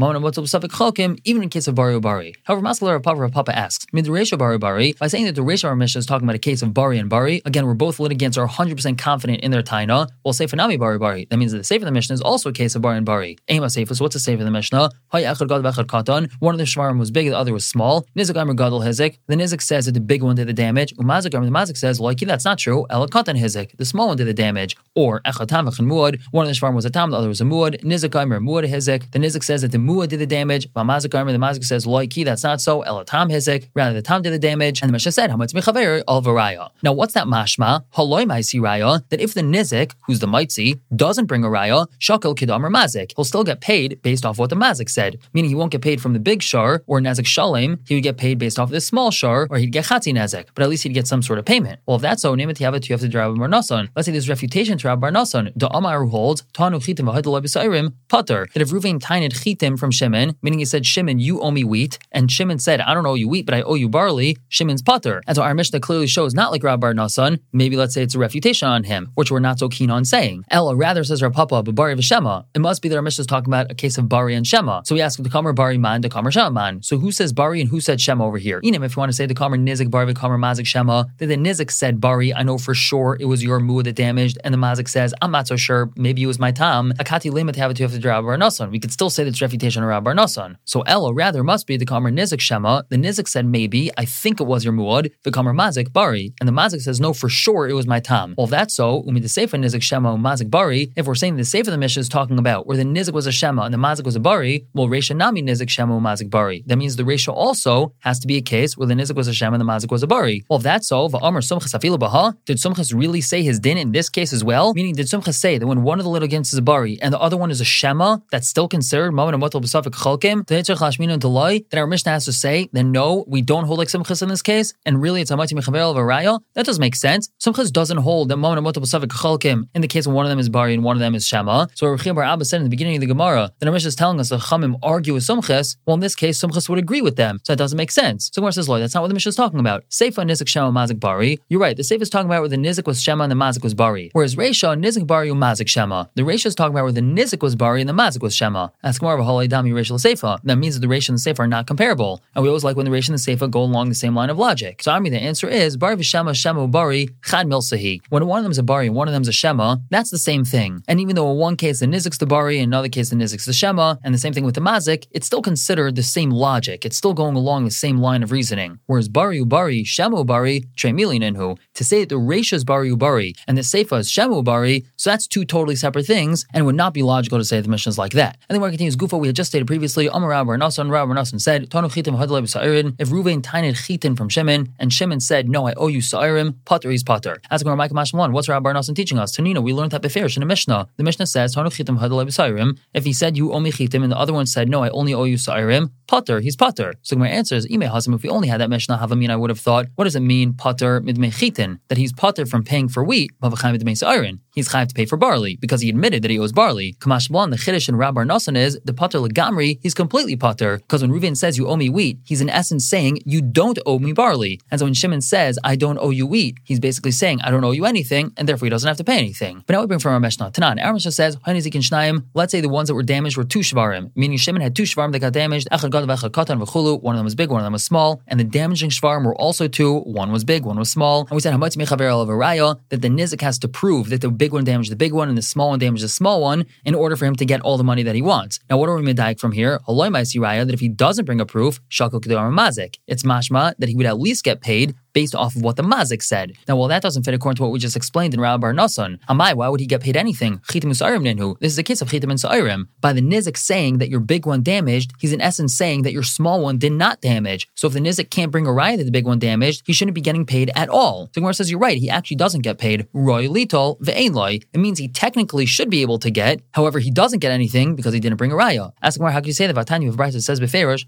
even 1.24 1.44
in 1.44 1.50
case 1.50 1.68
of 1.68 1.76
Bari 1.76 2.00
Bari. 2.00 2.36
However, 2.44 2.71
Masler 2.72 3.04
Papa 3.04 3.28
Papa 3.30 3.54
asks, 3.54 3.86
Midrasha 3.88 4.38
Bari 4.38 4.58
Bari, 4.58 4.94
by 4.94 5.08
saying 5.08 5.26
that 5.26 5.36
the 5.36 5.42
Resha 5.42 5.78
Mishnah 5.78 6.00
is 6.00 6.06
talking 6.06 6.26
about 6.26 6.38
a 6.38 6.40
case 6.40 6.62
of 6.62 6.74
Bari 6.74 7.00
and 7.00 7.10
Bari, 7.10 7.42
again, 7.44 7.66
we're 7.66 7.74
both 7.74 8.00
litigants 8.00 8.38
are 8.38 8.48
100% 8.48 8.98
confident 8.98 9.42
in 9.42 9.52
their 9.52 9.62
Taina. 9.62 10.08
Well, 10.24 10.32
Sefer 10.32 10.56
Nami 10.56 10.78
Bari 10.78 10.98
Bari. 10.98 11.28
That 11.30 11.36
means 11.36 11.52
that 11.52 11.58
the 11.58 11.66
Sefer 11.66 11.84
of 11.84 11.88
the 11.88 11.92
Mishnah 11.92 12.14
is 12.14 12.22
also 12.22 12.48
a 12.48 12.54
case 12.54 12.74
of 12.74 12.82
Bari 12.82 12.96
and 12.96 13.06
Bari. 13.06 13.38
Ema 13.50 13.70
so 13.70 13.82
what's 13.82 14.14
the 14.14 14.20
Sefer 14.20 14.40
of 14.42 14.46
the 14.46 14.52
Mishnah? 14.52 14.90
One 15.12 15.24
of 15.24 16.58
the 16.60 16.64
Shmarim 16.64 16.98
was 16.98 17.12
big, 17.12 17.28
the 17.28 17.38
other 17.38 17.52
was 17.52 17.66
small. 17.66 18.06
Nizik 18.16 18.56
Gadol 18.56 18.80
Hizik. 18.80 19.18
The 19.28 19.36
Nizik 19.36 19.62
says 19.62 19.88
that 19.88 19.92
the 19.92 20.00
big 20.00 20.24
one 20.24 20.38
did 20.38 20.48
the 20.48 20.54
damage. 20.54 20.96
Umazik 20.96 21.32
the 21.32 21.40
Mazik 21.40 21.76
says, 21.76 22.00
Loiki, 22.00 22.26
that's 22.26 22.46
not 22.46 22.58
true. 22.58 22.86
El 22.90 23.06
Katan 23.10 23.38
Hizik. 23.38 23.76
The 23.76 23.84
small 23.84 24.08
one 24.08 24.16
did 24.16 24.28
the 24.28 24.34
damage. 24.34 24.78
Or 24.96 25.20
Echatam 25.22 25.68
Muad. 25.68 26.22
One 26.32 26.48
of 26.48 26.54
the 26.54 26.58
Shmarim 26.58 26.76
was 26.76 26.86
a 26.86 26.90
Tam, 26.90 27.12
the 27.12 27.18
other 27.18 27.28
was 27.28 27.42
a 27.42 27.44
Muad. 27.44 27.84
Nizik 27.84 28.12
Muad. 28.12 29.12
The 29.12 29.20
Nizik 29.20 29.44
says 29.44 29.62
that 29.64 29.74
the 29.74 29.78
Muad 29.78 30.08
did 30.08 30.20
the 30.22 30.26
damage. 30.26 30.72
Mazik 30.72 31.12
the 31.12 31.18
Mazik 31.18 31.66
says, 31.66 31.86
Loiki, 31.86 32.24
that's 32.24 32.44
not 32.44 32.61
so. 32.64 32.82
El 32.82 33.04
Tam 33.06 33.30
Hizik. 33.30 33.70
Rather, 33.74 33.94
the 33.94 34.02
Tam 34.02 34.22
did 34.22 34.34
the 34.34 34.40
damage. 34.40 34.82
And 34.82 34.90
the 34.90 34.94
Mishnah 34.94 35.12
said, 35.12 35.30
How 35.30 35.38
much 35.38 35.54
Mechaver 35.54 36.04
al 36.08 36.22
Varaya. 36.22 36.70
Now, 36.84 36.94
what's 36.94 37.14
that 37.14 37.28
mashma? 37.28 37.84
Haloi 37.96 38.26
Maisi 38.26 38.60
Raya. 38.60 39.04
That 39.10 39.20
if 39.20 39.34
the 39.34 39.42
Nizik, 39.42 39.94
who's 40.06 40.20
the 40.20 40.28
Mitzi, 40.28 40.80
doesn't 40.96 41.26
bring 41.26 41.44
a 41.44 41.48
Raya, 41.48 41.88
Shakal 42.00 42.36
Kidam 42.36 42.64
or 42.64 42.70
Mazik. 42.70 43.14
He'll 43.16 43.26
still 43.26 43.44
get 43.44 43.62
paid 43.62 44.02
based 44.02 44.26
off 44.26 44.38
what 44.38 44.50
the 44.50 44.56
Mazik 44.56 44.90
said. 44.90 45.20
Meaning 45.34 45.50
he 45.50 45.56
won't 45.56 45.72
get 45.72 45.82
paid 45.82 46.02
from 46.02 46.14
the 46.14 46.20
big 46.20 46.42
shar 46.42 46.84
or 46.88 47.00
Nazik 47.00 47.26
Shalem. 47.26 47.80
He 47.88 47.96
would 47.96 48.04
get 48.04 48.18
paid 48.18 48.38
based 48.38 48.60
off 48.60 48.70
the 48.70 48.82
small 48.82 49.12
shar 49.12 49.48
or 49.50 49.58
he'd 49.58 49.72
get 49.72 49.86
Chatzi 49.86 50.14
Nazik. 50.14 50.48
But 50.54 50.64
at 50.64 50.70
least 50.70 50.84
he'd 50.84 50.94
get 50.94 51.08
some 51.08 51.22
sort 51.22 51.40
of 51.40 51.46
payment. 51.46 51.80
Well, 51.86 51.96
if 51.96 52.02
that's 52.02 52.22
so, 52.22 52.36
Nimet 52.36 52.58
Yavet, 52.58 52.88
you 52.88 52.94
have 52.94 53.02
to 53.02 53.18
Rabbi 53.18 53.38
Barnason. 53.38 53.90
Let's 53.96 54.06
say 54.06 54.12
there's 54.12 54.30
refutation 54.30 54.78
to 54.78 54.88
Rabbi 54.88 55.10
Barnason. 55.10 55.52
The 55.56 55.70
Amar 55.70 56.06
holds, 56.06 56.44
Tanu 56.54 56.80
Chitim 56.80 57.94
Putter. 58.08 58.48
That 58.54 58.62
if 58.62 58.70
Ruvain 58.70 59.00
tined 59.02 59.34
Chitim 59.34 59.78
from 59.80 59.92
Shimon, 59.92 60.36
meaning 60.42 60.60
he 60.60 60.66
said, 60.66 60.86
Shimon, 60.86 61.20
you 61.20 61.42
owe 61.42 61.52
me 61.52 61.64
wheat, 61.64 62.00
and 62.12 62.32
Shimon 62.32 62.51
said, 62.60 62.82
I 62.82 62.94
don't 62.94 63.06
owe 63.06 63.14
you 63.14 63.28
wheat, 63.28 63.46
but 63.46 63.56
I 63.56 63.62
owe 63.62 63.76
you 63.76 63.90
barley, 63.90 64.38
Shimon's 64.50 64.82
Putter. 64.82 65.22
And 65.28 65.36
so 65.36 65.44
our 65.44 65.54
Mishnah 65.54 65.80
clearly 65.80 66.08
shows 66.08 66.34
not 66.34 66.52
like 66.52 66.64
Rabbi 66.64 66.94
Barnason, 66.94 67.40
maybe 67.54 67.78
let's 67.78 67.94
say 67.94 68.04
it's 68.04 68.16
a 68.16 68.20
refutation 68.20 68.68
on 68.68 68.84
him, 68.84 69.12
which 69.16 69.32
we're 69.32 69.40
not 69.40 69.60
so 69.60 69.70
keen 69.70 69.90
on 69.90 70.06
saying. 70.06 70.44
Ella 70.50 70.76
rather 70.76 71.04
says 71.04 71.22
Rav 71.22 71.34
Papa, 71.34 71.64
but 71.64 71.76
Bari 71.76 71.96
Vishema. 71.96 72.46
It 72.54 72.60
must 72.60 72.82
be 72.82 72.90
that 72.90 72.96
our 72.96 73.02
Mishnah 73.02 73.22
is 73.22 73.28
talking 73.28 73.50
about 73.50 73.72
a 73.72 73.76
case 73.76 73.98
of 73.98 74.10
Bari 74.10 74.36
and 74.36 74.46
Shema. 74.46 74.82
So 74.84 74.96
we 74.96 75.02
ask 75.02 75.22
the 75.22 75.30
Kamer 75.30 75.54
Bari 75.54 75.78
man, 75.78 76.02
the 76.02 76.10
Kamer 76.10 76.32
Shema 76.32 76.50
man. 76.50 76.82
So 76.82 76.98
who 76.98 77.12
says 77.12 77.34
Bari 77.34 77.62
and 77.62 77.70
who 77.70 77.80
said 77.80 78.02
Shema 78.02 78.26
over 78.26 78.38
here? 78.38 78.62
Inim, 78.62 78.84
if 78.86 78.96
you 78.96 79.00
want 79.00 79.12
to 79.12 79.16
say 79.16 79.26
the 79.26 79.36
Kamer 79.36 79.60
Nizik 79.60 79.90
Bari, 79.90 80.08
the 80.08 80.20
Kamer 80.20 80.40
Mazik 80.40 80.66
Shema, 80.66 81.06
that 81.18 81.28
the 81.28 81.38
Nizik 81.38 81.72
said 81.72 82.02
Bari, 82.02 82.34
I 82.34 82.44
know 82.44 82.58
for 82.58 82.74
sure 82.74 83.18
it 83.20 83.26
was 83.26 83.44
your 83.44 83.60
Muad 83.60 83.86
that 83.86 83.96
damaged, 83.96 84.38
and 84.44 84.54
the 84.54 84.58
Mazik 84.58 84.90
says, 84.90 85.14
I'm 85.22 85.32
not 85.32 85.48
so 85.48 85.56
sure, 85.56 85.92
maybe 85.96 86.24
it 86.24 86.28
was 86.28 86.40
my 86.40 86.52
Tam. 86.52 86.92
Akati 87.00 87.32
limit 87.32 87.56
have 87.56 87.72
it 87.72 87.76
to 87.76 87.84
have 87.84 88.00
to 88.00 88.08
Rabbi 88.08 88.28
Barnason. 88.28 88.72
We 88.72 88.80
could 88.80 88.92
still 88.92 89.10
say 89.10 89.24
that's 89.24 89.42
refutation 89.42 89.84
of 89.84 89.90
Rabbi 89.90 90.12
Barnason. 90.12 90.58
So 90.66 90.82
Ella 90.82 91.14
rather 91.14 91.44
must 91.44 91.68
be 91.68 91.78
the 91.78 91.86
Kamer 91.86 92.12
Nizik 92.12 92.41
Shema. 92.42 92.82
The 92.90 92.98
Nizik 92.98 93.28
said 93.28 93.46
maybe, 93.46 93.92
I 93.98 94.06
think 94.06 94.42
it 94.42 94.46
was 94.46 94.66
your 94.66 94.74
Muad, 94.74 95.12
the 95.24 95.32
Kamer 95.32 95.56
Mazik 95.56 95.94
Bari, 95.94 96.34
and 96.40 96.48
the 96.50 96.54
Mazik 96.54 96.82
says 96.82 97.00
no 97.00 97.14
for 97.14 97.30
sure 97.30 97.70
it 97.70 97.74
was 97.74 97.88
my 97.88 98.00
Tam. 98.00 98.36
Well, 98.38 98.46
if 98.46 98.52
that's 98.52 98.76
so, 98.76 99.04
Umi 99.06 99.20
the 99.20 99.30
Sefer 99.30 99.58
Nizik 99.58 99.82
Shema 99.82 100.16
Mazik 100.18 100.50
Bari, 100.50 100.92
if 100.96 101.06
we're 101.06 101.16
saying 101.16 101.38
the 101.38 101.46
Sefer 101.46 101.72
the 101.72 101.78
Mishnah 101.78 102.02
is 102.02 102.10
talking 102.10 102.40
about 102.40 102.68
where 102.68 102.78
the 102.78 102.84
Nizik 102.84 103.14
was 103.14 103.28
a 103.28 103.32
Shema 103.32 103.64
and 103.64 103.74
the 103.74 103.78
Mazik 103.78 104.04
was 104.04 104.16
a 104.16 104.20
Bari, 104.20 104.66
well, 104.74 104.88
Resha 104.88 105.16
Nami 105.16 105.44
Nizik 105.44 105.70
Shema 105.70 106.00
Mazik 106.00 106.30
Bari. 106.30 106.64
That 106.66 106.78
means 106.78 106.96
the 106.96 107.04
Resha 107.04 107.34
also 107.34 107.94
has 108.00 108.20
to 108.20 108.28
be 108.28 108.38
a 108.38 108.42
case 108.42 108.78
where 108.78 108.88
the 108.88 108.96
Nizik 108.96 109.16
was 109.16 109.28
a 109.28 109.34
Shema 109.34 109.56
and 109.56 109.62
the 109.62 109.72
Mazik 109.72 109.92
was 109.92 110.04
a 110.04 110.08
Bari. 110.08 110.44
Well, 110.50 110.58
if 110.58 110.64
that's 110.64 110.88
so, 110.88 111.08
Va'amr 111.10 111.42
Sumchas 111.42 111.74
Afila 111.78 112.00
Baha, 112.00 112.36
did 112.46 112.58
Sumchas 112.58 112.94
really 112.94 113.22
say 113.22 113.44
his 113.44 113.60
din 113.60 113.78
in 113.78 113.92
this 113.92 114.10
case 114.10 114.34
as 114.34 114.44
well? 114.44 114.74
Meaning, 114.74 114.96
did 114.96 115.06
Sumchas 115.06 115.36
say 115.36 115.58
that 115.58 115.68
when 115.68 115.84
one 115.84 116.00
of 116.00 116.04
the 116.04 116.10
litigants 116.10 116.52
is 116.52 116.60
a 116.60 116.62
Bari 116.62 117.02
and 117.02 117.14
the 117.14 117.20
other 117.20 117.38
one 117.38 117.52
is 117.52 117.62
a 117.62 117.66
Shema, 117.66 118.18
that's 118.32 118.48
still 118.48 118.68
considered 118.68 119.12
Maman 119.12 119.36
and 119.36 119.44
B'Safik 119.44 119.94
Chalkim, 119.94 120.46
then 120.48 121.80
our 121.80 121.88
Mishnah 121.88 122.12
has 122.12 122.26
to 122.26 122.31
say, 122.34 122.70
then 122.72 122.92
no, 122.92 123.26
we 123.28 123.42
don't 123.42 123.66
hold 123.66 123.80
like 123.80 123.88
Sumchas 123.88 124.22
in 124.22 124.30
this 124.30 124.42
case, 124.42 124.74
and 124.86 125.02
really 125.02 125.22
it's 125.22 125.32
Amati 125.32 125.54
Mechavel 125.54 125.92
of 125.92 125.98
a 125.98 126.02
Raya? 126.02 126.40
That 126.54 126.66
doesn't 126.66 126.82
make 126.82 126.96
sense. 126.96 127.30
Sumchas 127.40 127.72
doesn't 127.72 127.98
hold 127.98 128.30
that 128.30 128.38
Matal 128.38 128.62
B'Safik 128.62 129.08
Chalkim 129.08 129.68
in 129.74 129.82
the 129.82 129.88
case 129.88 130.08
when 130.08 130.16
one 130.16 130.26
of 130.26 130.30
them 130.30 130.40
is 130.40 130.50
Bari 130.50 130.74
and 130.74 130.84
one 130.84 130.96
of 130.96 131.00
them 131.00 131.16
is 131.16 131.26
Shema. 131.26 131.68
So 131.76 131.88
Rav 131.88 132.04
Bar 132.04 132.24
Abba 132.24 132.46
said 132.46 132.58
in 132.58 132.64
the 132.64 132.70
beginning 132.70 132.96
of 132.96 133.02
the 133.02 133.08
Gemara, 133.08 133.52
that 133.60 133.72
Mishnah 133.72 133.88
is 133.88 133.96
telling 133.96 134.20
us 134.20 134.30
that 134.30 134.42
Chamim 134.42 134.78
argue 134.84 135.14
with 135.14 135.24
Sumchas, 135.24 135.78
well 135.86 135.94
in 135.96 136.00
this 136.00 136.16
case 136.16 136.40
Sumchas 136.40 136.70
would 136.70 136.80
agree 136.80 137.02
with 137.02 137.16
them. 137.16 137.40
So 137.44 137.54
that 137.54 137.58
doesn't 137.58 137.78
make 137.78 137.92
sense. 137.92 138.30
So 138.34 138.42
Gemara 138.42 138.54
says, 138.54 138.70
Lord, 138.70 138.82
that's 138.82 138.94
not 138.94 139.02
what 139.02 139.08
the 139.08 139.14
Mishnah 139.14 139.30
is 139.30 139.36
talking 139.36 139.60
about. 139.60 139.84
Seifa 139.90 140.26
Nizik 140.26 140.48
Shema 140.48 140.72
Mazik 140.72 141.00
Bari. 141.00 141.40
You're 141.50 141.62
right, 141.62 141.76
the 141.76 141.84
Seifa 141.84 142.02
is 142.02 142.10
talking 142.10 142.28
about 142.28 142.42
where 142.42 142.50
the 142.50 142.58
Nizik 142.58 142.88
was 142.88 143.02
Shema 143.02 143.24
and 143.24 143.32
the 143.32 143.36
Mazik 143.36 143.64
was 143.64 143.74
Bari. 143.74 144.10
Whereas 144.14 144.36
Reisha, 144.36 144.80
Nizik 144.80 145.08
Bari 145.08 145.30
Mazik 145.30 145.68
Shema. 145.68 146.06
The 146.16 146.24
Reisha 146.24 146.48
is 146.48 146.56
talking 146.56 146.74
about 146.74 146.84
where 146.84 146.92
the 146.92 147.02
Nizik 147.02 147.42
was 147.42 147.56
Bari 147.56 147.82
and 147.82 147.90
the 147.90 147.94
Mazik 147.94 148.22
was 148.22 148.36
Shema. 148.36 148.70
Ask 148.84 149.02
more 149.02 149.14
of 149.14 149.20
a 149.20 149.24
Holy 149.24 149.48
Dami 149.48 149.72
Reisha 149.72 149.92
Seifa. 149.92 150.40
That 150.44 150.58
means 150.58 150.76
that 150.76 150.82
the 150.82 150.94
Reisha 150.94 151.10
and 151.10 151.18
the 151.18 151.22
Seifa 151.22 151.40
are 151.40 151.48
not 151.48 151.68
comparable. 151.68 152.21
And 152.36 152.44
we 152.44 152.50
always 152.50 152.64
like 152.64 152.76
when 152.76 152.86
the 152.86 152.92
Reisha 152.92 153.10
and 153.10 153.18
the 153.18 153.46
Seifa 153.46 153.50
go 153.50 153.62
along 153.62 153.90
the 153.90 153.96
same 153.96 154.16
line 154.16 154.30
of 154.30 154.38
logic. 154.38 154.82
So 154.82 154.92
I 154.92 155.00
mean 155.00 155.12
the 155.12 155.22
answer 155.22 155.48
is 155.48 155.78
Bari 155.78 155.98
Vishema 155.98 156.36
Shema 156.36 156.68
Bari 156.68 157.10
Chad 157.24 157.48
Milsahi. 157.48 158.02
When 158.10 158.26
one 158.26 158.40
of 158.40 158.44
them 158.44 158.52
is 158.52 158.58
a 158.58 158.64
Bari 158.64 158.88
and 158.88 158.96
one 158.96 159.08
of 159.08 159.14
them 159.14 159.22
is 159.22 159.28
a 159.28 159.34
Shema, 159.34 159.78
that's 159.90 160.12
the 160.12 160.18
same 160.18 160.46
thing. 160.46 160.84
And 160.88 161.00
even 161.00 161.16
though 161.16 161.32
in 161.32 161.38
one 161.38 161.56
case 161.56 161.80
the 161.80 161.86
Nizik's 161.86 162.18
the 162.18 162.26
Bari, 162.26 162.60
in 162.60 162.66
another 162.66 162.90
case 162.90 163.10
the 163.10 163.16
Nizik's 163.16 163.46
the 163.46 163.54
Shema, 163.54 163.96
and 164.04 164.14
the 164.14 164.18
same 164.18 164.34
thing 164.34 164.46
with 164.46 164.56
the 164.56 164.62
Mazik, 164.62 165.08
it's 165.12 165.28
still 165.28 165.42
considered 165.42 165.96
the 165.96 166.04
same 166.04 166.30
logic. 166.30 166.86
It's 166.86 166.98
still 166.98 167.14
going 167.14 167.36
along 167.36 167.66
the 167.66 167.72
same 167.72 167.98
line 167.98 168.24
of 168.24 168.32
reasoning. 168.32 168.80
Whereas 168.86 169.10
Bari 169.10 169.40
Ubari, 169.40 169.86
Shema 169.86 170.24
Ubari, 170.24 170.66
Tremilininhu, 170.76 171.58
to 171.74 171.84
say 171.84 172.02
that 172.02 172.10
the 172.10 172.16
Reisha 172.16 172.54
is 172.54 172.64
Bari 172.64 172.90
Ubari 172.92 173.36
and 173.48 173.58
the 173.58 173.62
Seifa 173.62 174.00
is 174.00 174.10
Shema 174.10 174.42
Ubari, 174.42 174.86
so 174.96 175.10
that's 175.10 175.28
two 175.28 175.46
totally 175.46 175.76
separate 175.76 176.06
things, 176.06 176.46
and 176.54 176.62
it 176.62 176.66
would 176.66 176.76
not 176.76 176.94
be 176.94 177.04
logical 177.04 177.38
to 177.38 177.46
say 177.46 177.60
the 177.60 177.70
Mishnah 177.70 177.90
is 177.90 177.98
like 177.98 178.14
that. 178.14 178.38
And 178.48 178.56
then 178.56 178.62
where 178.62 178.70
it 178.70 178.74
continues, 178.74 178.96
Gufa, 178.96 179.20
we 179.20 179.28
had 179.28 179.36
just 179.36 179.50
stated 179.50 179.68
previously, 179.68 180.08
Amar 180.08 180.30
Rabbi 180.30 180.56
Nasan, 180.58 180.90
Rabbi 180.90 181.14
Nasan 181.14 181.42
said, 181.42 181.70
Tanu 181.70 181.90
Chitim 182.12 182.28
Hadaleb 182.28 182.50
Sa'irin, 182.50 182.96
if 183.00 183.10
Ruvain 183.10 183.42
tined 183.44 183.76
Chitin 183.76 184.16
from 184.16 184.30
Shimon, 184.30 184.74
and 184.80 184.92
Shimon 184.92 185.20
said, 185.20 185.50
No, 185.50 185.68
I 185.68 185.74
owe 185.74 185.88
you 185.88 186.00
Sa'irim, 186.00 186.56
Potter, 186.66 186.92
he's 186.92 187.04
Potter. 187.04 187.38
As 187.50 187.64
Gemara 187.64 187.78
Micah 187.78 187.94
Mash 187.94 188.14
1, 188.14 188.32
what's 188.34 188.50
Rabbi 188.50 188.72
Nasan 188.74 188.96
teaching 188.96 189.18
us? 189.18 189.36
Tanina, 189.36 189.62
we 189.62 189.74
learned 189.74 189.92
that 189.92 190.02
beferish 190.02 190.38
in 190.38 190.44
a 190.44 190.46
Mishnah. 190.46 190.88
The 190.98 191.04
Mishnah 191.04 191.28
says, 191.28 191.56
Tanu 191.56 191.68
Chitim 191.68 192.00
Hadaleb 192.00 192.32
Sa'irim, 192.32 192.78
if 192.94 193.06
he 193.06 193.14
said, 193.14 193.38
You 193.38 193.54
owe 193.54 193.60
me 193.60 193.72
Chitim, 193.72 194.04
and 194.04 194.12
the 194.12 194.18
other 194.18 194.34
one 194.34 194.46
said, 194.46 194.70
No, 194.70 194.84
I 194.84 194.90
only 194.90 195.14
owe 195.14 195.24
you 195.24 195.38
Sa'irim, 195.38 195.92
Potter, 196.08 196.40
he's 196.42 196.56
Potter. 196.56 196.94
So 197.02 197.16
my 197.16 197.30
answer 197.30 197.56
is, 197.56 197.68
Ime 197.72 197.82
Hasim, 197.82 198.16
if 198.16 198.24
we 198.24 198.30
only 198.30 198.48
had 198.48 198.60
that 198.60 198.70
Mishnah 198.70 198.98
Havamina, 198.98 199.32
I 199.32 199.36
would 199.36 199.50
have 199.50 199.60
thought, 199.60 199.88
what 199.96 200.06
does 200.06 200.16
it 200.16 200.22
mean, 200.22 200.54
Potter 200.54 201.02
midmei 201.02 201.34
Chitin? 201.34 201.80
That 201.88 201.98
he's 201.98 202.14
Potter 202.14 202.46
from 202.46 202.64
paying 202.64 202.90
for 202.90 203.04
wheat, 203.04 203.32
Mavachai 203.42 203.78
midmei 203.78 203.98
Sa'irin. 203.98 204.40
He's 204.54 204.68
chayav 204.68 204.90
to 204.90 204.94
pay 204.94 205.06
for 205.06 205.18
barley 205.18 205.56
because 205.56 205.82
he 205.82 205.90
admitted 205.90 206.24
that 206.24 206.32
he 206.32 206.38
owes 206.38 206.52
barley. 206.52 206.94
Kamash 207.00 207.30
Blan, 207.30 207.52
the 207.52 207.58
Chiddush 207.58 207.88
and 207.88 207.98
Rabbar 207.98 208.26
Nasan 208.26 208.58
is 208.58 208.80
the 208.84 208.94
Potter 208.94 209.20
Legamri, 209.20 209.80
he's 209.82 209.94
completely 209.94 210.36
Potter 210.36 210.78
because 210.78 211.02
when 211.02 211.12
Reuven 211.12 211.38
says 211.38 211.58
you 211.58 211.68
owe 211.68 211.78
me 211.78 211.90
wheat, 211.90 212.20
he's 212.26 212.42
in 212.42 212.50
essence 212.50 212.86
saying 212.86 213.20
you 213.26 213.42
don't 213.42 213.80
owe 213.86 214.00
me 214.00 214.12
barley. 214.12 214.60
And 214.70 214.80
so 214.80 214.86
when 214.86 214.94
Shimon 214.94 215.22
says 215.22 215.58
I 215.64 215.76
don't 215.76 215.98
owe 216.00 216.10
you 216.10 216.28
wheat, 216.28 216.58
he's 216.64 216.80
basically 216.80 217.12
saying 217.12 217.42
I 217.42 217.52
don't 217.52 217.64
owe 217.64 217.72
you 217.72 217.86
anything 217.86 218.34
and 218.36 218.48
therefore 218.48 218.66
he 218.66 218.70
doesn't 218.70 218.88
have 218.88 218.98
to 218.98 219.04
pay 219.04 219.18
anything. 219.18 219.64
But 219.66 219.74
now 219.74 219.82
we 219.82 219.88
bring 219.88 220.00
from 220.00 220.14
our 220.14 220.20
Mishnah. 220.20 220.52
Tanan, 220.52 220.84
our 220.84 220.94
Mishnah 220.94 221.12
says, 221.12 221.38
let's 221.46 222.52
say 222.52 222.62
the 222.62 222.70
ones 222.70 222.88
that 222.90 222.96
were 222.96 223.04
damaged 223.04 223.38
were 223.38 223.44
two 223.44 223.60
shvarim, 223.60 224.12
meaning 224.16 224.38
Shimon 224.38 224.62
had 224.62 224.76
two 224.76 224.84
shvarim 224.84 225.12
that 225.14 225.20
got 225.20 225.34
damaged, 225.34 225.68
one 225.72 225.80
of 225.84 227.20
them 227.20 227.26
was 227.26 227.36
big, 227.36 227.50
one 227.50 227.62
of 227.62 227.66
them 227.66 227.74
was 227.74 227.84
small, 227.86 228.22
and 228.28 228.40
the 228.40 228.44
damaging 228.44 228.90
shvarim 228.90 229.26
were 229.26 229.36
also 229.36 229.68
two, 229.68 230.00
one 230.00 230.32
was 230.32 230.44
big, 230.44 230.66
one 230.66 230.78
was 230.78 230.90
small. 230.90 231.22
And 231.22 231.32
we 231.32 231.40
said, 231.40 231.52
that 231.52 233.02
the 233.02 233.10
Nizik 233.10 233.42
has 233.42 233.60
to 233.60 233.68
prove 233.68 234.10
that 234.10 234.22
the 234.22 234.30
big 234.42 234.54
one 234.54 234.64
damaged 234.64 234.92
the 234.92 234.96
big 234.96 235.14
one 235.14 235.30
and 235.30 235.38
the 235.38 235.42
small 235.44 235.70
one 235.70 235.78
damaged 235.78 236.04
the 236.04 236.10
small 236.10 236.42
one 236.42 236.66
in 236.84 236.96
order 236.96 237.16
for 237.16 237.26
him 237.26 237.36
to 237.36 237.46
get 237.46 237.62
all 237.62 237.78
the 237.78 237.84
money 237.84 238.02
that 238.02 238.16
he 238.16 238.24
wants. 238.24 238.60
Now, 238.72 238.78
what 238.80 238.90
are 238.90 238.96
we 238.96 239.04
medayik 239.04 239.40
from 239.40 239.52
here? 239.52 239.80
That 239.86 240.74
if 240.74 240.80
he 240.80 240.90
doesn't 240.90 241.26
bring 241.26 241.40
a 241.40 241.46
proof, 241.46 241.80
mazik. 241.92 242.96
It's 243.06 243.22
mashma 243.22 243.76
that 243.78 243.88
he 243.88 243.96
would 243.96 244.08
at 244.08 244.20
least 244.20 244.44
get 244.44 244.60
paid 244.60 244.96
based 245.14 245.36
off 245.36 245.56
of 245.56 245.62
what 245.62 245.76
the 245.76 245.84
mazik 245.84 246.22
said. 246.22 246.54
Now, 246.68 246.76
well, 246.78 246.88
that 246.88 247.02
doesn't 247.02 247.24
fit 247.24 247.34
according 247.34 247.58
to 247.58 247.64
what 247.64 247.72
we 247.72 247.80
just 247.80 247.96
explained 247.96 248.34
in 248.34 248.40
Rabbi 248.40 248.62
Bar 248.62 248.74
Nasan. 248.74 249.20
Amai, 249.30 249.54
why 249.54 249.70
would 249.70 249.80
he 249.80 249.86
get 249.86 250.02
paid 250.02 250.18
anything? 250.18 250.62
This 250.70 251.72
is 251.74 251.78
a 251.78 251.84
case 251.84 252.02
of 252.02 252.10
chitim 252.10 252.32
and. 252.32 252.88
By 253.02 253.14
the 253.14 253.22
nizik 253.22 253.58
saying 253.58 253.98
that 254.00 254.10
your 254.10 254.20
big 254.20 254.46
one 254.46 254.64
damaged, 254.64 255.14
he's 255.20 255.34
in 255.34 255.42
essence 255.42 255.76
saying 255.76 256.04
that 256.04 256.14
your 256.14 256.24
small 256.24 256.62
one 256.62 256.78
did 256.78 256.92
not 256.92 257.22
damage. 257.22 257.68
So 257.76 257.88
if 257.88 257.94
the 257.94 258.00
nizik 258.00 258.30
can't 258.30 258.52
bring 258.52 258.68
a 258.68 258.70
raya 258.70 258.98
that 258.98 259.04
the 259.04 259.12
big 259.12 259.26
one 259.26 259.40
damaged, 259.40 259.84
he 259.86 259.94
shouldn't 259.94 260.16
be 260.16 260.22
getting 260.22 260.46
paid 260.46 260.72
at 260.76 260.90
all. 260.90 261.30
So 261.34 261.42
Gemara 261.42 261.54
says 261.54 261.70
you're 261.70 261.80
right. 261.80 261.98
He 261.98 262.10
actually 262.10 262.38
doesn't 262.38 262.62
get 262.62 262.78
paid. 262.78 263.08
Roy 263.14 263.48
litol 263.48 264.00
ve'enloi. 264.02 264.64
It 264.74 264.80
means 264.80 265.00
he 265.00 265.08
technically 265.08 265.66
should 265.66 265.90
be 265.90 266.02
able 266.02 266.20
to 266.20 266.30
get. 266.30 266.62
However, 266.74 267.00
he 267.00 267.12
doesn't 267.12 267.40
get 267.40 267.52
anything 267.52 267.96
because 267.96 268.14
he 268.14 268.20
didn't 268.20 268.38
bring 268.38 268.52
a 268.52 268.56
raya. 268.56 268.92
Ask 269.02 269.18
Gemara, 269.18 269.34
how 269.34 269.40
can 269.40 269.48
you 269.48 269.54
say 269.54 269.68
that? 269.68 269.76
Vatani 269.76 270.08
of 270.10 270.16
Brisa 270.16 270.42
says 270.42 270.60
beferish, 270.60 271.06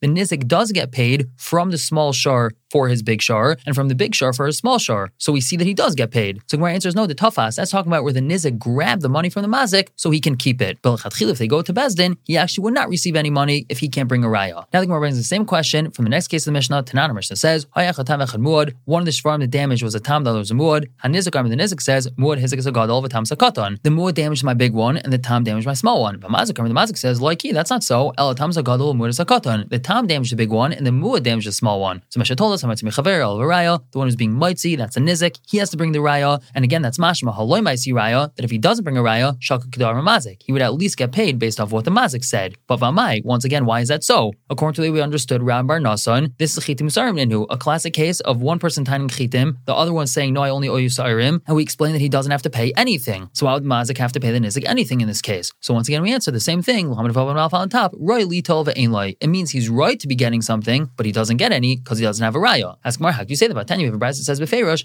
The 0.00 0.08
nizik 0.08 0.48
does 0.48 0.72
get 0.72 0.92
paid 0.92 1.23
from 1.36 1.70
the 1.70 1.78
small 1.78 2.12
shar 2.12 2.52
for 2.74 2.88
his 2.88 3.04
big 3.04 3.22
shar 3.22 3.56
and 3.66 3.76
from 3.76 3.86
the 3.88 3.94
big 3.94 4.14
shar 4.16 4.32
for 4.32 4.46
his 4.46 4.58
small 4.58 4.78
shar. 4.78 5.12
So 5.18 5.32
we 5.32 5.40
see 5.40 5.56
that 5.56 5.64
he 5.64 5.74
does 5.74 5.94
get 5.94 6.10
paid. 6.10 6.40
So 6.48 6.56
Gemara 6.56 6.72
answers 6.72 6.96
no, 6.96 7.06
the 7.06 7.14
tafas. 7.14 7.54
That's 7.54 7.70
talking 7.70 7.90
about 7.90 8.02
where 8.02 8.12
the 8.12 8.20
nizik 8.20 8.58
grabbed 8.58 9.02
the 9.02 9.08
money 9.08 9.30
from 9.30 9.42
the 9.42 9.48
mazik 9.48 9.90
so 9.94 10.10
he 10.10 10.20
can 10.20 10.36
keep 10.36 10.60
it. 10.60 10.82
But 10.82 11.00
if 11.06 11.38
they 11.38 11.46
go 11.46 11.62
to 11.62 11.72
Bezdin, 11.72 12.16
he 12.24 12.36
actually 12.36 12.62
would 12.64 12.74
not 12.74 12.88
receive 12.88 13.14
any 13.14 13.30
money 13.30 13.64
if 13.68 13.78
he 13.78 13.88
can't 13.88 14.08
bring 14.08 14.24
a 14.24 14.26
raya. 14.26 14.64
Now 14.72 14.80
the 14.80 14.86
Gemara 14.86 14.98
brings 15.00 15.16
the 15.16 15.22
same 15.22 15.44
question 15.44 15.92
from 15.92 16.04
the 16.04 16.10
next 16.10 16.26
case 16.28 16.42
of 16.42 16.46
the 16.46 16.52
Mishnah. 16.52 16.82
Tanana 16.82 17.14
Mishnah 17.14 17.36
says, 17.36 17.66
one 17.74 17.86
of 17.86 17.94
the 17.94 18.02
shvarim 18.02 19.38
the 19.38 19.46
damage 19.46 19.82
was 19.84 19.94
a 19.94 20.00
tam 20.00 20.24
that 20.24 20.32
was 20.32 20.50
a 20.50 20.54
muad. 20.54 20.88
Hanizik 21.04 21.48
the 21.48 21.54
nizik 21.54 21.80
says, 21.80 22.08
muad 22.18 22.40
hizik 22.40 22.58
is 22.58 22.66
a 22.66 22.72
gadol 22.72 22.98
of 22.98 23.04
a 23.04 23.08
tam 23.08 23.22
sakatan. 23.22 23.80
The 23.84 23.90
muad 23.90 24.14
damaged 24.14 24.42
my 24.42 24.54
big 24.54 24.72
one 24.72 24.96
and 24.96 25.12
the 25.12 25.18
tam 25.18 25.44
damaged 25.44 25.66
my 25.66 25.74
small 25.74 26.00
one. 26.02 26.18
But 26.18 26.32
mazik 26.32 26.56
the 26.56 26.62
mazik 26.62 26.98
says, 26.98 27.20
like 27.20 27.42
that's 27.42 27.70
not 27.70 27.84
so. 27.84 28.12
El 28.18 28.34
tam 28.34 28.50
gadol 28.50 28.94
muad 28.94 29.10
is. 29.10 29.18
The 29.18 29.80
tam 29.80 30.08
damaged 30.08 30.32
the 30.32 30.36
big 30.36 30.50
one 30.50 30.72
and 30.72 30.84
the 30.84 30.90
muad 30.90 31.13
damaged 31.22 31.46
the 31.46 31.52
small 31.52 31.80
one. 31.80 32.02
So 32.08 32.18
Mishnah 32.18 32.36
told 32.36 32.52
us, 32.54 32.62
the 32.62 32.68
raya, 32.68 33.80
the 33.92 33.98
one 33.98 34.06
who's 34.06 34.16
being 34.16 34.38
mitzi, 34.38 34.76
that's 34.76 34.96
a 34.96 35.00
nizik, 35.00 35.38
he 35.46 35.58
has 35.58 35.70
to 35.70 35.76
bring 35.76 35.92
the 35.92 35.98
raya. 35.98 36.42
And 36.54 36.64
again, 36.64 36.82
that's 36.82 36.98
mashma 36.98 37.36
haloi 37.36 37.60
maisi 37.60 37.92
raya, 37.92 38.34
that 38.36 38.44
if 38.44 38.50
he 38.50 38.58
doesn't 38.58 38.84
bring 38.84 38.96
a 38.96 39.02
raya, 39.02 39.36
shaka 39.40 39.68
kedar 39.68 39.94
mazik, 39.94 40.42
he 40.44 40.52
would 40.52 40.62
at 40.62 40.74
least 40.74 40.96
get 40.96 41.12
paid 41.12 41.38
based 41.38 41.60
off 41.60 41.72
what 41.72 41.84
the 41.84 41.90
mazik 41.90 42.24
said. 42.24 42.54
But 42.66 42.80
vamai, 42.80 43.24
once 43.24 43.44
again, 43.44 43.66
why 43.66 43.80
is 43.80 43.88
that 43.88 44.02
so? 44.02 44.32
According 44.50 44.74
to 44.76 44.80
the 44.80 44.88
way 44.88 44.94
we 44.94 45.00
understood 45.00 45.42
Ram 45.42 45.66
Bar 45.66 45.80
Nasan, 45.80 46.32
this 46.38 46.56
is 46.56 46.64
chitim 46.64 46.90
sarim 46.90 47.16
ninu, 47.18 47.46
a 47.50 47.56
classic 47.56 47.92
case 47.92 48.20
of 48.20 48.40
one 48.40 48.58
person 48.58 48.84
tying 48.84 49.08
chitim, 49.08 49.56
the 49.66 49.74
other 49.74 49.92
one 49.92 50.06
saying, 50.06 50.32
no, 50.32 50.42
I 50.42 50.50
only 50.50 50.68
owe 50.68 50.76
you 50.76 50.88
sarim, 50.88 51.40
and 51.46 51.56
we 51.56 51.62
explain 51.62 51.92
that 51.92 52.00
he 52.00 52.08
doesn't 52.08 52.32
have 52.32 52.42
to 52.42 52.50
pay 52.50 52.72
anything. 52.76 53.28
So 53.32 53.46
why 53.46 53.54
would 53.54 53.64
mazik 53.64 53.98
have 53.98 54.12
to 54.12 54.20
pay 54.20 54.32
the 54.32 54.40
nizik 54.40 54.64
anything 54.66 55.00
in 55.00 55.08
this 55.08 55.22
case? 55.22 55.52
So 55.60 55.74
once 55.74 55.88
again, 55.88 56.02
we 56.02 56.12
answer 56.12 56.30
the 56.30 56.40
same 56.40 56.62
thing, 56.62 56.88
Muhammad 56.88 57.16
on 57.16 57.68
top, 57.68 57.92
Roy 57.98 58.22
Litol 58.22 58.64
Ve'ain 58.64 58.94
it 59.20 59.28
means 59.28 59.50
he's 59.50 59.68
right 59.68 59.98
to 59.98 60.06
be 60.06 60.14
getting 60.14 60.42
something, 60.42 60.90
but 60.96 61.03
he 61.04 61.12
doesn't 61.12 61.36
get 61.36 61.52
any 61.52 61.76
because 61.76 61.98
he 61.98 62.04
doesn't 62.04 62.24
have 62.24 62.34
a 62.34 62.38
raya. 62.38 62.76
Ask 62.84 63.00
Mar, 63.00 63.12
how 63.12 63.24
do 63.24 63.30
you 63.30 63.36
say 63.36 63.46
that? 63.46 63.54
But 63.54 63.68
Tanya, 63.68 63.92
it 63.92 64.14
says 64.14 64.40
befeirosh, 64.40 64.84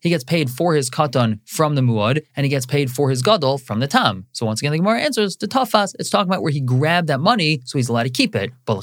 He 0.00 0.08
gets 0.08 0.24
paid 0.24 0.50
for 0.50 0.74
his 0.74 0.90
katan 0.90 1.40
from 1.46 1.74
the 1.74 1.82
muad, 1.82 2.24
and 2.36 2.44
he 2.44 2.50
gets 2.50 2.66
paid 2.66 2.90
for 2.90 3.10
his 3.10 3.22
gadol 3.22 3.58
from 3.58 3.80
the 3.80 3.86
tam. 3.86 4.26
So 4.32 4.46
once 4.46 4.60
again, 4.60 4.72
the 4.72 4.78
Gemara 4.78 5.00
answers 5.00 5.36
the 5.36 5.48
tafas. 5.48 5.94
It's 5.98 6.10
talking 6.10 6.28
about 6.28 6.42
where 6.42 6.52
he 6.52 6.60
grabbed 6.60 7.08
that 7.08 7.20
money, 7.20 7.60
so 7.64 7.78
he's 7.78 7.88
allowed 7.88 8.04
to 8.04 8.10
keep 8.10 8.34
it. 8.34 8.52
But 8.66 8.82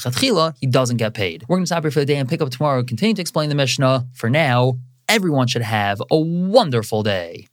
he 0.60 0.68
doesn't 0.68 0.98
get 0.98 1.14
paid. 1.14 1.46
We're 1.48 1.58
going 1.58 1.64
to 1.64 1.68
stop 1.68 1.84
here 1.84 1.92
for 1.92 2.00
the 2.00 2.06
day 2.06 2.16
and 2.16 2.30
pick 2.30 2.42
up 2.42 2.50
tomorrow. 2.50 2.84
Continue 2.84 3.16
to 3.16 3.22
explain 3.22 3.50
the 3.50 3.56
Mishnah. 3.56 4.08
For 4.14 4.30
now, 4.30 4.78
everyone 5.08 5.48
should 5.48 5.62
have 5.62 6.02
a 6.10 6.18
wonderful 6.18 7.04
day. 7.04 7.48